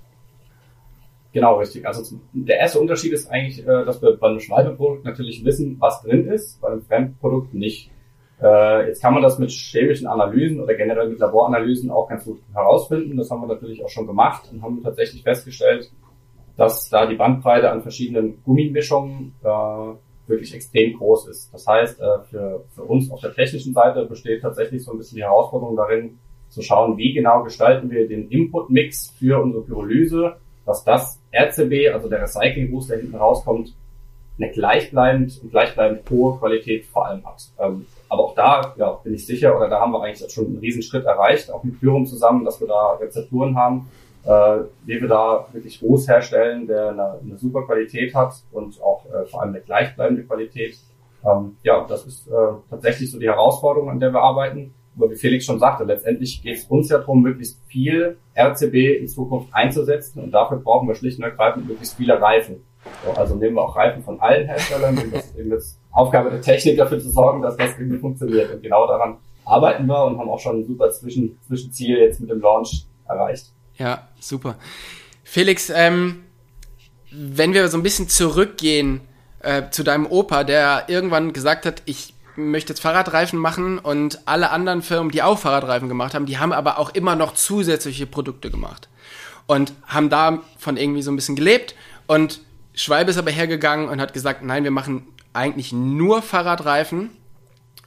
Genau, 1.32 1.58
richtig. 1.60 1.86
Also 1.86 2.18
der 2.34 2.60
erste 2.60 2.80
Unterschied 2.80 3.12
ist 3.12 3.28
eigentlich, 3.28 3.60
äh, 3.60 3.86
dass 3.86 4.02
wir 4.02 4.15
bei 4.18 4.28
einem 4.28 4.39
Schwalbeprodukt 4.39 5.04
natürlich 5.04 5.44
wissen, 5.44 5.78
was 5.80 6.02
drin 6.02 6.28
ist, 6.28 6.62
bei 6.62 6.70
einem 6.70 6.82
Fremdprodukt 6.82 7.54
nicht. 7.54 7.91
Äh, 8.41 8.88
jetzt 8.88 9.02
kann 9.02 9.13
man 9.13 9.24
das 9.24 9.39
mit 9.39 9.50
chemischen 9.50 10.08
Analysen 10.08 10.62
oder 10.62 10.76
generell 10.76 11.10
mit 11.10 11.19
Laboranalysen 11.19 11.89
auch 11.89 12.10
ganz 12.10 12.26
gut 12.26 12.39
herausfinden. 12.54 13.17
Das 13.17 13.32
haben 13.32 13.41
wir 13.41 13.48
natürlich 13.48 13.84
auch 13.84 13.89
schon 13.89 14.08
gemacht 14.08 14.50
und 14.52 14.62
haben 14.62 14.84
tatsächlich 14.84 15.24
festgestellt, 15.24 15.89
dass 16.58 16.89
da 16.89 17.06
die 17.06 17.15
Bandbreite 17.15 17.71
an 17.71 17.82
verschiedenen 17.82 18.43
Gummimischungen 18.43 19.34
äh, 19.43 20.28
wirklich 20.28 20.54
extrem 20.54 20.98
groß 20.98 21.28
ist. 21.28 21.54
Das 21.54 21.65
heißt, 21.67 22.00
äh, 22.00 22.19
für, 22.30 22.65
für 22.74 22.84
uns 22.84 23.10
auf 23.12 23.21
der 23.21 23.34
technischen 23.34 23.74
Seite 23.74 24.06
besteht 24.06 24.41
tatsächlich 24.41 24.84
so 24.84 24.91
ein 24.91 24.98
bisschen 24.98 25.17
die 25.17 25.24
Herausforderung 25.24 25.76
darin, 25.76 26.17
zu 26.50 26.62
schauen, 26.62 26.98
wie 26.98 27.13
genau 27.13 27.43
gestalten 27.43 27.91
wir 27.91 28.08
den 28.08 28.30
Input-Mix 28.30 29.13
für 29.19 29.41
unsere 29.41 29.63
Pyrolyse, 29.63 30.38
dass 30.65 30.84
das 30.84 31.21
RCB, 31.34 31.93
also 31.93 32.08
der 32.10 32.21
Recycling-Boost, 32.21 32.89
der 32.89 33.00
hinten 33.00 33.15
rauskommt, 33.15 33.76
eine 34.38 34.52
gleichbleibend 34.52 35.39
und 35.43 35.52
gleichbleibend 35.52 36.10
hohe 36.10 36.38
Qualität 36.38 36.86
vor 36.86 37.08
allem 37.08 37.26
hat. 37.26 37.41
Ähm, 37.60 37.86
aber 38.10 38.24
auch 38.24 38.36
da 38.36 38.74
ja, 38.78 38.91
bin 39.04 39.13
ich 39.13 39.26
sicher, 39.26 39.56
oder 39.56 39.70
da 39.70 39.80
haben 39.80 39.91
wir 39.91 40.02
eigentlich 40.02 40.32
schon 40.32 40.46
einen 40.48 40.58
riesen 40.58 40.82
Schritt 40.82 41.06
erreicht, 41.06 41.52
auch 41.52 41.63
mit 41.63 41.80
Pyrum 41.80 42.06
zusammen, 42.06 42.46
dass 42.46 42.60
wir 42.60 42.68
da 42.68 42.94
Rezepturen 42.94 43.56
haben, 43.56 43.89
äh, 44.26 44.60
wie 44.86 45.02
wir 45.02 45.08
da 45.08 45.48
wirklich 45.52 45.82
Ruß 45.82 46.08
herstellen, 46.08 46.68
der 46.68 46.89
eine, 46.89 47.20
eine 47.24 47.38
super 47.38 47.63
Qualität 47.63 48.13
hat 48.15 48.34
und 48.52 48.82
auch 48.82 49.06
äh, 49.06 49.26
vor 49.26 49.41
allem 49.41 49.52
eine 49.52 49.62
gleichbleibende 49.62 50.24
Qualität. 50.24 50.78
Ähm, 51.26 51.58
ja, 51.63 51.86
das 51.88 52.06
ist 52.06 52.28
äh, 52.28 52.32
tatsächlich 52.70 53.12
so 53.12 53.20
die 53.20 53.28
Herausforderung, 53.28 53.89
an 53.89 54.00
der 54.00 54.12
wir 54.12 54.22
arbeiten. 54.22 54.74
Aber 54.98 55.12
wie 55.12 55.15
Felix 55.15 55.46
schon 55.46 55.60
sagte, 55.60 55.84
letztendlich 55.84 56.41
geht 56.41 56.58
es 56.58 56.65
uns 56.65 56.89
ja 56.89 57.00
darum, 57.00 57.22
möglichst 57.22 57.62
viel 57.68 58.18
RCB 58.38 59.00
in 59.02 59.08
Zukunft 59.08 59.50
einzusetzen 59.54 60.24
und 60.24 60.32
dafür 60.32 60.58
brauchen 60.58 60.88
wir 60.88 60.96
schlicht 60.96 61.18
und 61.18 61.26
ergreifend 61.26 61.68
möglichst 61.68 61.98
viele 61.98 62.22
Reifen. 62.22 62.63
So, 63.04 63.12
also 63.12 63.36
nehmen 63.36 63.56
wir 63.56 63.63
auch 63.63 63.76
Reifen 63.76 64.04
von 64.04 64.20
allen 64.22 64.48
Herstellern 64.48 64.98
ist 64.98 65.38
eben 65.38 65.52
jetzt 65.52 65.80
Aufgabe 65.96 66.30
der 66.30 66.42
Technik 66.42 66.78
dafür 66.78 67.00
zu 67.00 67.10
sorgen, 67.10 67.42
dass 67.42 67.56
das 67.58 67.72
irgendwie 67.80 67.98
funktioniert. 67.98 68.54
Und 68.54 68.62
genau 68.62 68.86
daran 68.86 69.18
arbeiten 69.46 69.86
wir 69.88 70.04
und 70.04 70.18
haben 70.18 70.30
auch 70.30 70.40
schon 70.40 70.60
ein 70.60 70.66
super 70.66 70.92
Zwischen 70.92 71.40
Zwischenziel 71.48 71.98
jetzt 71.98 72.20
mit 72.20 72.30
dem 72.30 72.42
Launch 72.42 72.86
erreicht. 73.08 73.52
Ja, 73.78 74.08
super. 74.20 74.56
Felix, 75.24 75.70
ähm, 75.70 76.24
wenn 77.12 77.54
wir 77.54 77.68
so 77.70 77.78
ein 77.78 77.84
bisschen 77.84 78.10
zurückgehen 78.10 79.02
äh, 79.40 79.70
zu 79.72 79.84
deinem 79.84 80.06
Opa, 80.06 80.44
der 80.44 80.86
irgendwann 80.88 81.32
gesagt 81.32 81.66
hat, 81.66 81.82
ich 81.86 82.14
möchte 82.36 82.74
jetzt 82.74 82.82
Fahrradreifen 82.82 83.40
machen 83.40 83.80
und 83.80 84.20
alle 84.26 84.50
anderen 84.50 84.82
Firmen, 84.82 85.12
die 85.12 85.24
auch 85.24 85.40
Fahrradreifen 85.40 85.88
gemacht 85.88 86.14
haben, 86.14 86.26
die 86.26 86.38
haben 86.38 86.52
aber 86.52 86.78
auch 86.78 86.90
immer 86.90 87.16
noch 87.16 87.34
zusätzliche 87.34 88.06
Produkte 88.06 88.52
gemacht 88.52 88.90
und 89.48 89.72
haben 89.86 90.10
davon 90.10 90.76
irgendwie 90.76 91.02
so 91.02 91.12
ein 91.12 91.16
bisschen 91.16 91.38
gelebt 91.38 91.76
und 92.08 92.42
Schwalbe 92.74 93.12
ist 93.12 93.18
aber 93.18 93.32
hergegangen 93.32 93.88
und 93.88 94.02
hat 94.02 94.14
gesagt, 94.14 94.44
nein, 94.44 94.66
wir 94.66 94.72
machen 94.72 95.08
eigentlich 95.36 95.71
nur 95.71 96.21
Fahrradreifen 96.21 97.10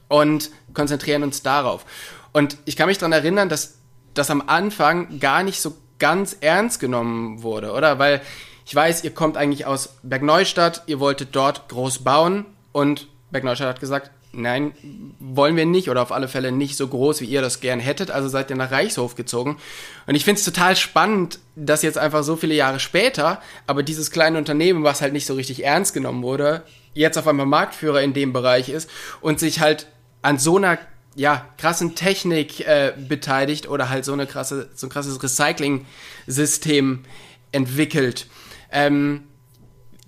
und 0.07 0.51
konzentrieren 0.73 1.23
uns 1.23 1.41
darauf. 1.41 1.85
Und 2.31 2.57
ich 2.65 2.75
kann 2.75 2.87
mich 2.87 2.97
daran 2.97 3.11
erinnern, 3.11 3.49
dass 3.49 3.79
das 4.13 4.29
am 4.29 4.43
Anfang 4.47 5.19
gar 5.19 5.43
nicht 5.43 5.61
so 5.61 5.75
ganz 5.99 6.37
ernst 6.41 6.79
genommen 6.79 7.43
wurde, 7.43 7.71
oder? 7.73 7.99
Weil 7.99 8.21
ich 8.65 8.75
weiß, 8.75 9.03
ihr 9.03 9.13
kommt 9.13 9.37
eigentlich 9.37 9.65
aus 9.65 9.97
Bergneustadt, 10.03 10.83
ihr 10.87 10.99
wolltet 10.99 11.29
dort 11.35 11.69
groß 11.69 12.03
bauen 12.03 12.45
und 12.71 13.07
Bergneustadt 13.31 13.67
hat 13.67 13.79
gesagt, 13.79 14.11
nein, 14.31 14.73
wollen 15.19 15.55
wir 15.55 15.65
nicht 15.65 15.89
oder 15.89 16.01
auf 16.01 16.11
alle 16.11 16.27
Fälle 16.27 16.51
nicht 16.51 16.77
so 16.77 16.87
groß, 16.87 17.21
wie 17.21 17.25
ihr 17.25 17.41
das 17.41 17.61
gern 17.61 17.79
hättet, 17.79 18.11
also 18.11 18.27
seid 18.27 18.49
ihr 18.49 18.55
nach 18.55 18.71
Reichshof 18.71 19.15
gezogen. 19.15 19.57
Und 20.05 20.15
ich 20.15 20.23
finde 20.23 20.39
es 20.39 20.45
total 20.45 20.75
spannend, 20.75 21.39
dass 21.55 21.81
jetzt 21.81 21.97
einfach 21.97 22.23
so 22.23 22.35
viele 22.35 22.53
Jahre 22.53 22.79
später, 22.79 23.41
aber 23.65 23.83
dieses 23.83 24.11
kleine 24.11 24.37
Unternehmen, 24.37 24.83
was 24.83 25.01
halt 25.01 25.13
nicht 25.13 25.25
so 25.25 25.33
richtig 25.33 25.65
ernst 25.65 25.93
genommen 25.93 26.21
wurde, 26.23 26.63
jetzt 26.93 27.17
auf 27.17 27.27
einmal 27.27 27.45
Marktführer 27.45 28.01
in 28.01 28.13
dem 28.13 28.33
Bereich 28.33 28.69
ist 28.69 28.89
und 29.21 29.39
sich 29.39 29.59
halt 29.59 29.87
an 30.21 30.37
so 30.37 30.57
einer 30.57 30.77
ja, 31.15 31.45
krassen 31.57 31.95
Technik 31.95 32.61
äh, 32.61 32.93
beteiligt 32.97 33.67
oder 33.67 33.89
halt 33.89 34.05
so 34.05 34.13
eine 34.13 34.25
krasse, 34.25 34.69
so 34.73 34.87
ein 34.87 34.89
krasses 34.89 35.21
Recycling-System 35.21 37.03
entwickelt. 37.51 38.27
Ähm, 38.71 39.23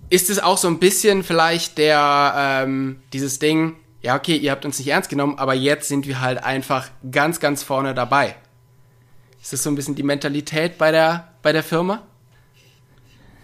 ist 0.09 0.29
es 0.29 0.39
auch 0.39 0.57
so 0.57 0.67
ein 0.67 0.79
bisschen 0.79 1.23
vielleicht 1.23 1.77
der 1.77 2.33
ähm, 2.63 3.01
dieses 3.13 3.39
Ding, 3.39 3.77
ja 4.01 4.15
okay, 4.15 4.35
ihr 4.35 4.51
habt 4.51 4.65
uns 4.65 4.77
nicht 4.77 4.89
ernst 4.89 5.09
genommen, 5.09 5.37
aber 5.37 5.53
jetzt 5.53 5.87
sind 5.87 6.07
wir 6.07 6.21
halt 6.21 6.43
einfach 6.43 6.89
ganz, 7.09 7.39
ganz 7.39 7.63
vorne 7.63 7.93
dabei. 7.93 8.35
Ist 9.41 9.53
das 9.53 9.63
so 9.63 9.69
ein 9.69 9.75
bisschen 9.75 9.95
die 9.95 10.03
Mentalität 10.03 10.77
bei 10.77 10.91
der 10.91 11.29
bei 11.41 11.51
der 11.51 11.63
Firma? 11.63 12.03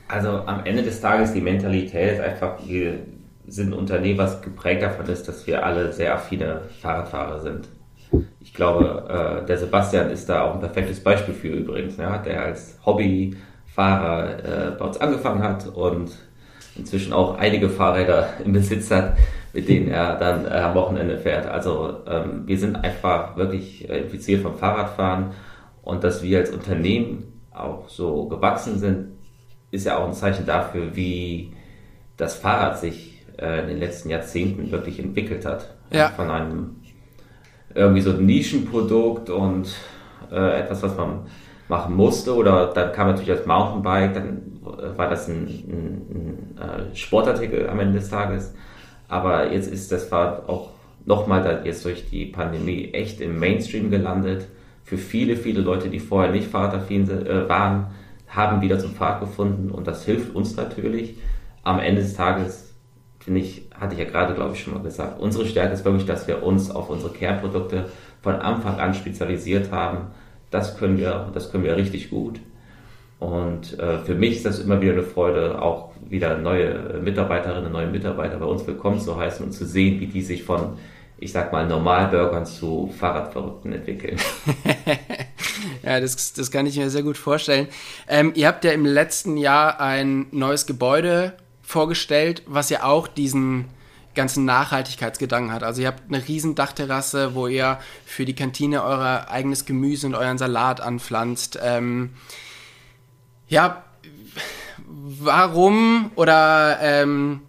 Also 0.08 0.30
am 0.46 0.66
Ende 0.66 0.84
des 0.84 1.02
Tages 1.02 1.34
die 1.34 1.42
Mentalität 1.42 2.14
ist 2.14 2.22
einfach, 2.22 2.60
wir 2.66 3.00
sind 3.48 3.74
Unternehmen, 3.74 4.20
was 4.20 4.42
geprägt 4.42 4.84
davon 4.84 5.06
ist, 5.08 5.28
dass 5.28 5.48
wir 5.48 5.66
alle 5.66 5.92
sehr 5.94 6.14
affine 6.14 6.62
Fahrradfahrer 6.82 7.40
sind. 7.40 7.68
Ich 8.40 8.54
glaube, 8.54 9.06
äh, 9.10 9.46
der 9.46 9.58
Sebastian 9.58 10.10
ist 10.10 10.30
da 10.30 10.44
auch 10.44 10.54
ein 10.56 10.60
perfektes 10.60 11.02
Beispiel 11.02 11.34
für 11.34 11.50
übrigens, 11.50 11.98
ja, 11.98 12.18
der 12.18 12.44
als 12.44 12.78
Hobbyfahrer 12.86 14.40
äh, 14.40 14.72
bei 14.78 14.86
uns 14.86 14.98
angefangen 14.98 15.44
hat 15.44 15.68
und 15.68 16.12
inzwischen 16.76 17.14
auch 17.14 17.38
einige 17.38 17.70
Fahrräder 17.70 18.30
im 18.46 18.54
Besitz 18.54 18.92
hat, 18.92 19.18
mit 19.54 19.68
denen 19.68 19.90
er 19.90 20.16
dann 20.18 20.46
äh, 20.46 20.50
am 20.50 20.76
Wochenende 20.76 21.18
fährt. 21.18 21.48
Also 21.48 21.98
ähm, 22.08 22.44
wir 22.46 22.58
sind 22.58 22.76
einfach 22.76 23.36
wirklich 23.36 23.90
äh, 23.90 24.00
infiziert 24.00 24.42
vom 24.42 24.56
Fahrradfahren 24.56 25.32
und 25.82 26.04
dass 26.04 26.22
wir 26.22 26.40
als 26.40 26.52
Unternehmen 26.52 27.42
auch 27.52 27.90
so 27.90 28.28
gewachsen 28.28 28.78
sind, 28.78 29.18
ist 29.72 29.86
ja 29.86 29.98
auch 29.98 30.08
ein 30.08 30.14
Zeichen 30.14 30.46
dafür, 30.46 30.96
wie 30.96 31.54
das 32.16 32.36
Fahrrad 32.36 32.80
sich 32.80 33.17
äh, 33.38 33.62
in 33.62 33.68
den 33.68 33.80
letzten 33.80 34.10
Jahrzehnten 34.10 34.72
wirklich 34.72 35.00
entwickelt 35.00 35.46
hat. 35.46 35.74
Ja. 35.92 36.10
Von 36.10 36.30
einem 36.30 36.76
irgendwie 37.74 38.02
so 38.02 38.12
ein 38.12 38.26
Nischenprodukt 38.26 39.30
und 39.30 39.68
äh, 40.32 40.62
etwas, 40.62 40.84
was 40.84 40.98
man 40.98 41.22
machen 41.68 41.96
musste. 41.96 42.36
Oder 42.36 42.68
dann 42.74 42.92
kam 42.92 43.08
natürlich 43.08 43.30
das 43.30 43.46
Mountainbike, 43.46 44.14
dann 44.14 44.42
war 44.96 45.10
das 45.10 45.28
ein, 45.28 45.48
ein, 45.48 46.56
ein 46.58 46.92
äh, 46.92 46.96
Sportartikel 46.96 47.70
am 47.70 47.80
Ende 47.80 48.00
des 48.00 48.10
Tages. 48.10 48.54
Aber 49.08 49.52
jetzt 49.52 49.72
ist 49.72 49.92
das 49.92 50.06
Fahrrad 50.06 50.50
auch 50.50 50.72
nochmal 51.06 51.62
jetzt 51.64 51.86
durch 51.86 52.10
die 52.10 52.26
Pandemie 52.26 52.90
echt 52.94 53.22
im 53.22 53.40
Mainstream 53.40 53.90
gelandet. 53.90 54.46
Für 54.84 54.98
viele, 54.98 55.36
viele 55.36 55.62
Leute, 55.62 55.90
die 55.90 56.00
vorher 56.00 56.32
nicht 56.32 56.48
fahrradaffin 56.48 57.10
äh, 57.10 57.48
waren, 57.48 57.88
haben 58.28 58.62
wieder 58.62 58.80
zum 58.80 58.92
Fahrrad 58.92 59.22
gefunden 59.22 59.72
und 59.72 59.88
das 59.88 60.06
hilft 60.06 60.36
uns 60.36 60.56
natürlich. 60.56 61.18
Am 61.64 61.80
Ende 61.80 62.02
des 62.02 62.14
Tages, 62.14 62.67
finde 63.28 63.42
ich, 63.42 63.64
hatte 63.78 63.94
ich 63.94 64.00
ja 64.00 64.06
gerade, 64.06 64.34
glaube 64.36 64.54
ich, 64.54 64.64
schon 64.64 64.74
mal 64.74 64.82
gesagt, 64.82 65.20
unsere 65.20 65.46
Stärke 65.46 65.74
ist 65.74 65.84
wirklich, 65.84 66.06
dass 66.06 66.30
wir 66.30 66.44
uns 66.44 66.72
auf 66.72 66.90
unsere 66.90 67.12
Kernprodukte 67.12 67.90
von 68.22 68.36
Anfang 68.36 68.80
an 68.80 68.94
spezialisiert 68.94 69.70
haben. 69.70 70.08
Das 70.50 70.78
können 70.78 70.98
wir, 70.98 71.30
das 71.34 71.52
können 71.52 71.66
wir 71.66 71.76
richtig 71.76 72.10
gut. 72.10 72.40
Und 73.20 73.78
äh, 73.80 74.00
für 74.00 74.16
mich 74.16 74.38
ist 74.38 74.46
das 74.46 74.60
immer 74.60 74.80
wieder 74.80 74.94
eine 74.94 75.04
Freude, 75.04 75.62
auch 75.62 75.90
wieder 76.08 76.38
neue 76.38 77.02
Mitarbeiterinnen, 77.04 77.70
neue 77.70 77.88
Mitarbeiter 77.88 78.38
bei 78.38 78.46
uns 78.46 78.66
willkommen 78.66 79.02
zu 79.02 79.18
heißen 79.18 79.46
und 79.46 79.52
zu 79.52 79.66
sehen, 79.66 80.00
wie 80.00 80.08
die 80.08 80.22
sich 80.22 80.44
von, 80.44 80.78
ich 81.18 81.34
sag 81.34 81.52
mal, 81.52 81.68
Normalbürgern 81.68 82.46
zu 82.46 82.94
Fahrradverrückten 82.98 83.74
entwickeln. 83.74 84.16
ja, 85.84 86.00
das, 86.00 86.32
das 86.32 86.50
kann 86.50 86.66
ich 86.66 86.78
mir 86.78 86.90
sehr 86.90 87.04
gut 87.04 87.18
vorstellen. 87.18 87.68
Ähm, 88.08 88.32
ihr 88.36 88.48
habt 88.48 88.64
ja 88.64 88.72
im 88.72 88.86
letzten 88.86 89.36
Jahr 89.36 89.82
ein 89.82 90.28
neues 90.32 90.66
Gebäude 90.66 91.34
vorgestellt, 91.68 92.44
was 92.46 92.70
ja 92.70 92.84
auch 92.84 93.10
diesen 93.10 93.66
ganzen 94.16 94.46
Nachhaltigkeitsgedanken 94.46 95.52
hat. 95.52 95.64
Also 95.64 95.82
ihr 95.82 95.88
habt 95.90 96.04
eine 96.08 96.26
riesen 96.26 96.56
Dachterrasse, 96.56 97.36
wo 97.36 97.48
ihr 97.48 97.78
für 98.06 98.24
die 98.24 98.34
Kantine 98.34 98.84
euer 98.84 99.28
eigenes 99.30 99.66
Gemüse 99.66 100.08
und 100.08 100.16
euren 100.16 100.38
Salat 100.38 100.80
anpflanzt. 100.80 101.60
Ähm, 101.62 102.14
ja, 103.50 103.84
warum 104.88 106.10
oder 106.16 106.80
ähm, 106.82 107.42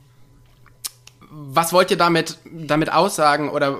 was 1.30 1.72
wollt 1.72 1.92
ihr 1.92 1.96
damit, 1.96 2.38
damit 2.44 2.92
aussagen 2.92 3.48
oder 3.50 3.78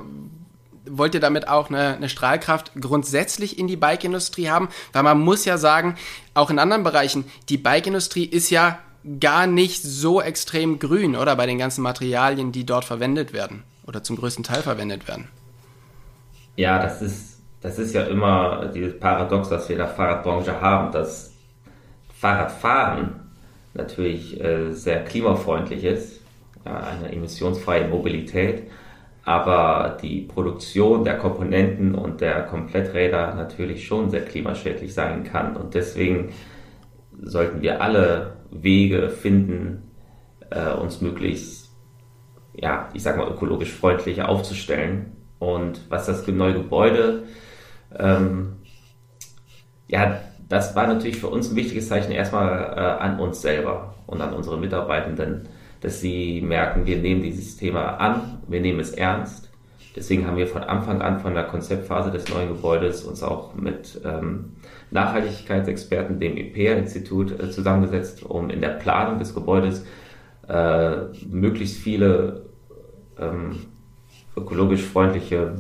wollt 0.88 1.14
ihr 1.14 1.20
damit 1.20 1.48
auch 1.48 1.68
eine, 1.68 1.96
eine 1.96 2.08
Strahlkraft 2.08 2.72
grundsätzlich 2.80 3.58
in 3.58 3.66
die 3.66 3.76
Bike-Industrie 3.76 4.48
haben? 4.48 4.68
Weil 4.92 5.02
man 5.02 5.20
muss 5.20 5.44
ja 5.44 5.58
sagen, 5.58 5.96
auch 6.32 6.48
in 6.48 6.60
anderen 6.60 6.84
Bereichen, 6.84 7.24
die 7.48 7.58
Bike-Industrie 7.58 8.24
ist 8.24 8.50
ja 8.50 8.78
gar 9.20 9.46
nicht 9.46 9.82
so 9.82 10.20
extrem 10.20 10.78
grün, 10.78 11.16
oder? 11.16 11.36
Bei 11.36 11.46
den 11.46 11.58
ganzen 11.58 11.82
Materialien, 11.82 12.52
die 12.52 12.66
dort 12.66 12.84
verwendet 12.84 13.32
werden 13.32 13.62
oder 13.86 14.02
zum 14.02 14.16
größten 14.16 14.44
Teil 14.44 14.62
verwendet 14.62 15.08
werden. 15.08 15.28
Ja, 16.56 16.82
das 16.82 17.00
ist, 17.00 17.40
das 17.60 17.78
ist 17.78 17.94
ja 17.94 18.02
immer 18.02 18.66
dieses 18.74 18.98
Paradox, 18.98 19.50
was 19.50 19.68
wir 19.68 19.76
in 19.76 19.80
der 19.82 19.88
Fahrradbranche 19.88 20.60
haben, 20.60 20.92
dass 20.92 21.32
Fahrradfahren 22.12 23.20
natürlich 23.74 24.40
äh, 24.40 24.72
sehr 24.72 25.04
klimafreundlich 25.04 25.84
ist, 25.84 26.20
ja, 26.64 26.80
eine 26.80 27.12
emissionsfreie 27.12 27.86
Mobilität, 27.88 28.64
aber 29.24 29.98
die 30.02 30.22
Produktion 30.22 31.04
der 31.04 31.18
Komponenten 31.18 31.94
und 31.94 32.20
der 32.20 32.42
Kompletträder 32.42 33.34
natürlich 33.34 33.86
schon 33.86 34.10
sehr 34.10 34.24
klimaschädlich 34.24 34.92
sein 34.92 35.22
kann. 35.22 35.56
Und 35.56 35.74
deswegen 35.74 36.32
sollten 37.22 37.60
wir 37.60 37.80
alle 37.80 38.37
Wege 38.50 39.10
finden, 39.10 39.90
äh, 40.50 40.72
uns 40.72 41.00
möglichst, 41.00 41.70
ja, 42.54 42.88
ich 42.94 43.02
sag 43.02 43.16
mal, 43.16 43.30
ökologisch 43.30 43.72
freundlicher 43.72 44.28
aufzustellen. 44.28 45.16
Und 45.38 45.82
was 45.88 46.06
das 46.06 46.26
neue 46.26 46.54
Gebäude, 46.54 47.24
ähm, 47.96 48.56
ja, 49.86 50.20
das 50.48 50.74
war 50.74 50.86
natürlich 50.86 51.18
für 51.18 51.28
uns 51.28 51.50
ein 51.50 51.56
wichtiges 51.56 51.88
Zeichen 51.88 52.12
erstmal 52.12 52.74
äh, 52.76 53.02
an 53.02 53.20
uns 53.20 53.42
selber 53.42 53.94
und 54.06 54.20
an 54.20 54.32
unsere 54.32 54.58
Mitarbeitenden, 54.58 55.48
dass 55.80 56.00
sie 56.00 56.40
merken, 56.40 56.86
wir 56.86 56.98
nehmen 56.98 57.22
dieses 57.22 57.56
Thema 57.56 57.98
an, 57.98 58.42
wir 58.48 58.60
nehmen 58.60 58.80
es 58.80 58.90
ernst. 58.90 59.50
Deswegen 59.94 60.26
haben 60.26 60.36
wir 60.36 60.46
von 60.46 60.62
Anfang 60.62 61.02
an, 61.02 61.20
von 61.20 61.34
der 61.34 61.44
Konzeptphase 61.44 62.10
des 62.10 62.28
neuen 62.28 62.48
Gebäudes, 62.48 63.04
uns 63.04 63.22
auch 63.22 63.54
mit 63.54 64.00
ähm, 64.04 64.56
Nachhaltigkeitsexperten, 64.90 66.18
dem 66.20 66.36
IPEA-Institut, 66.36 67.38
äh, 67.38 67.50
zusammengesetzt, 67.50 68.22
um 68.24 68.50
in 68.50 68.60
der 68.60 68.70
Planung 68.70 69.18
des 69.18 69.34
Gebäudes 69.34 69.84
äh, 70.48 70.96
möglichst 71.28 71.76
viele 71.76 72.46
ähm, 73.18 73.66
ökologisch 74.36 74.82
freundliche 74.82 75.56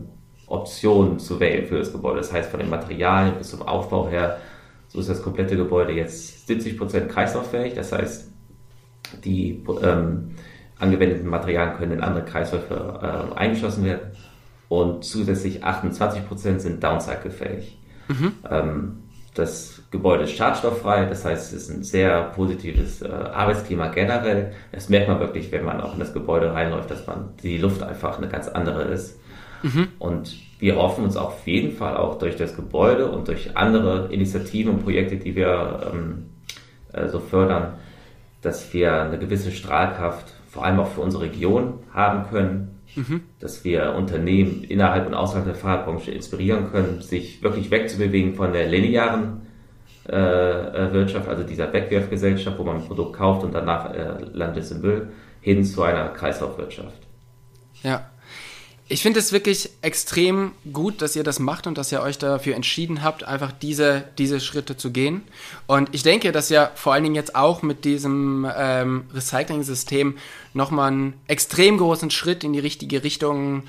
Optionen 0.46 1.18
zu 1.18 1.40
wählen 1.40 1.66
für 1.66 1.78
das 1.78 1.92
Gebäude. 1.92 2.18
Das 2.18 2.32
heißt, 2.32 2.50
von 2.50 2.60
den 2.60 2.70
Materialien 2.70 3.36
bis 3.36 3.50
zum 3.50 3.62
Aufbau 3.62 4.08
her 4.08 4.38
so 4.88 5.00
ist 5.00 5.10
das 5.10 5.22
komplette 5.22 5.56
Gebäude 5.56 5.92
jetzt 5.92 6.48
70% 6.48 7.08
kreislauffähig. 7.08 7.74
Das 7.74 7.92
heißt, 7.92 8.32
die 9.24 9.62
ähm, 9.82 10.34
angewendeten 10.78 11.28
Materialien 11.28 11.76
können 11.76 11.92
in 11.92 12.00
andere 12.00 12.24
Kreisläufe 12.24 13.00
äh, 13.34 13.38
eingeschlossen 13.38 13.84
werden. 13.84 14.12
Und 14.68 15.04
zusätzlich 15.04 15.64
28% 15.64 16.58
sind 16.58 16.82
downcyclefähig. 16.82 17.78
Mhm. 18.08 18.32
Ähm, 18.50 19.02
das 19.38 19.82
Gebäude 19.90 20.24
ist 20.24 20.36
schadstofffrei, 20.36 21.06
das 21.06 21.24
heißt, 21.24 21.52
es 21.52 21.62
ist 21.62 21.70
ein 21.70 21.82
sehr 21.82 22.24
positives 22.34 23.02
äh, 23.02 23.08
Arbeitsklima 23.08 23.88
generell. 23.88 24.52
Das 24.72 24.88
merkt 24.88 25.08
man 25.08 25.20
wirklich, 25.20 25.52
wenn 25.52 25.64
man 25.64 25.80
auch 25.80 25.94
in 25.94 26.00
das 26.00 26.12
Gebäude 26.12 26.52
reinläuft, 26.52 26.90
dass 26.90 27.06
man 27.06 27.30
die 27.42 27.58
Luft 27.58 27.82
einfach 27.82 28.18
eine 28.18 28.28
ganz 28.28 28.48
andere 28.48 28.82
ist. 28.82 29.18
Mhm. 29.62 29.88
Und 29.98 30.36
wir 30.58 30.76
hoffen 30.76 31.04
uns 31.04 31.16
auf 31.16 31.46
jeden 31.46 31.72
Fall 31.72 31.96
auch 31.96 32.18
durch 32.18 32.36
das 32.36 32.56
Gebäude 32.56 33.10
und 33.10 33.28
durch 33.28 33.56
andere 33.56 34.12
Initiativen 34.12 34.74
und 34.74 34.84
Projekte, 34.84 35.16
die 35.16 35.36
wir 35.36 35.92
ähm, 35.92 36.26
äh, 36.92 37.08
so 37.08 37.20
fördern, 37.20 37.74
dass 38.42 38.72
wir 38.72 39.02
eine 39.02 39.18
gewisse 39.18 39.52
Strahlkraft 39.52 40.32
vor 40.48 40.64
allem 40.64 40.80
auch 40.80 40.88
für 40.88 41.00
unsere 41.00 41.24
Region 41.24 41.80
haben 41.92 42.28
können, 42.28 42.77
mhm. 42.98 43.22
dass 43.38 43.64
wir 43.64 43.94
Unternehmen 43.94 44.64
innerhalb 44.64 45.06
und 45.06 45.14
außerhalb 45.14 45.44
der 45.44 45.54
Fahrradbranche 45.54 46.10
inspirieren 46.10 46.70
können, 46.70 47.00
sich 47.00 47.42
wirklich 47.42 47.70
wegzubewegen 47.70 48.34
von 48.34 48.52
der 48.52 48.66
linearen 48.66 49.42
äh, 50.08 50.16
äh, 50.16 50.92
Wirtschaft, 50.92 51.28
also 51.28 51.44
dieser 51.44 51.72
Wegwerfgesellschaft, 51.72 52.58
wo 52.58 52.64
man 52.64 52.76
ein 52.76 52.86
Produkt 52.86 53.16
kauft 53.16 53.44
und 53.44 53.54
danach 53.54 53.92
äh, 53.92 54.24
landet 54.32 54.64
es 54.64 54.70
im 54.72 54.80
Müll, 54.80 55.10
hin 55.40 55.64
zu 55.64 55.82
einer 55.82 56.08
Kreislaufwirtschaft. 56.08 57.06
Ja. 57.82 58.10
Ich 58.90 59.02
finde 59.02 59.20
es 59.20 59.32
wirklich 59.32 59.68
extrem 59.82 60.52
gut, 60.72 61.02
dass 61.02 61.14
ihr 61.14 61.22
das 61.22 61.40
macht 61.40 61.66
und 61.66 61.76
dass 61.76 61.92
ihr 61.92 62.00
euch 62.00 62.16
dafür 62.16 62.56
entschieden 62.56 63.02
habt, 63.02 63.22
einfach 63.22 63.52
diese, 63.52 64.04
diese 64.16 64.40
Schritte 64.40 64.78
zu 64.78 64.92
gehen. 64.92 65.22
Und 65.66 65.90
ich 65.92 66.02
denke, 66.02 66.32
dass 66.32 66.50
ihr 66.50 66.70
vor 66.74 66.94
allen 66.94 67.02
Dingen 67.02 67.14
jetzt 67.14 67.36
auch 67.36 67.60
mit 67.60 67.84
diesem 67.84 68.50
ähm, 68.56 69.04
Recycling-System 69.12 70.16
nochmal 70.54 70.90
einen 70.90 71.20
extrem 71.26 71.76
großen 71.76 72.10
Schritt 72.10 72.44
in 72.44 72.54
die 72.54 72.60
richtige 72.60 73.04
Richtung 73.04 73.64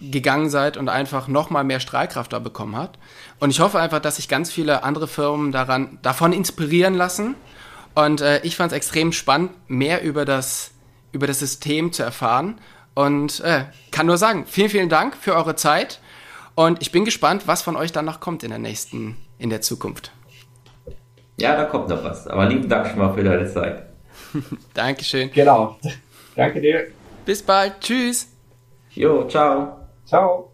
gegangen 0.00 0.50
seid 0.50 0.76
und 0.76 0.88
einfach 0.88 1.28
nochmal 1.28 1.62
mehr 1.62 1.78
Strahlkraft 1.78 2.32
da 2.32 2.40
bekommen 2.40 2.74
habt. 2.74 2.98
Und 3.38 3.50
ich 3.50 3.60
hoffe 3.60 3.78
einfach, 3.78 4.00
dass 4.00 4.16
sich 4.16 4.28
ganz 4.28 4.50
viele 4.50 4.82
andere 4.82 5.06
Firmen 5.06 5.52
daran, 5.52 6.00
davon 6.02 6.32
inspirieren 6.32 6.94
lassen. 6.94 7.36
Und 7.94 8.22
äh, 8.22 8.40
ich 8.42 8.56
fand 8.56 8.72
es 8.72 8.76
extrem 8.76 9.12
spannend, 9.12 9.52
mehr 9.68 10.02
über 10.02 10.24
das, 10.24 10.72
über 11.12 11.28
das 11.28 11.38
System 11.38 11.92
zu 11.92 12.02
erfahren 12.02 12.58
und 12.98 13.38
äh, 13.44 13.66
kann 13.92 14.06
nur 14.06 14.16
sagen, 14.16 14.44
vielen, 14.44 14.70
vielen 14.70 14.88
Dank 14.88 15.16
für 15.16 15.36
eure 15.36 15.54
Zeit. 15.54 16.00
Und 16.56 16.82
ich 16.82 16.90
bin 16.90 17.04
gespannt, 17.04 17.46
was 17.46 17.62
von 17.62 17.76
euch 17.76 17.92
dann 17.92 18.04
noch 18.04 18.18
kommt 18.18 18.42
in 18.42 18.50
der 18.50 18.58
nächsten, 18.58 19.16
in 19.38 19.50
der 19.50 19.60
Zukunft. 19.60 20.10
Ja, 21.36 21.54
da 21.54 21.66
kommt 21.66 21.88
noch 21.88 22.02
was. 22.02 22.26
Aber 22.26 22.46
lieben 22.46 22.68
Dank 22.68 22.88
schon 22.88 22.98
mal 22.98 23.14
für 23.14 23.22
deine 23.22 23.46
Zeit. 23.46 23.84
Dankeschön. 24.74 25.30
Genau. 25.30 25.78
Danke 26.34 26.60
dir. 26.60 26.88
Bis 27.24 27.40
bald. 27.40 27.74
Tschüss. 27.80 28.32
Jo, 28.90 29.28
ciao. 29.28 29.78
Ciao. 30.04 30.47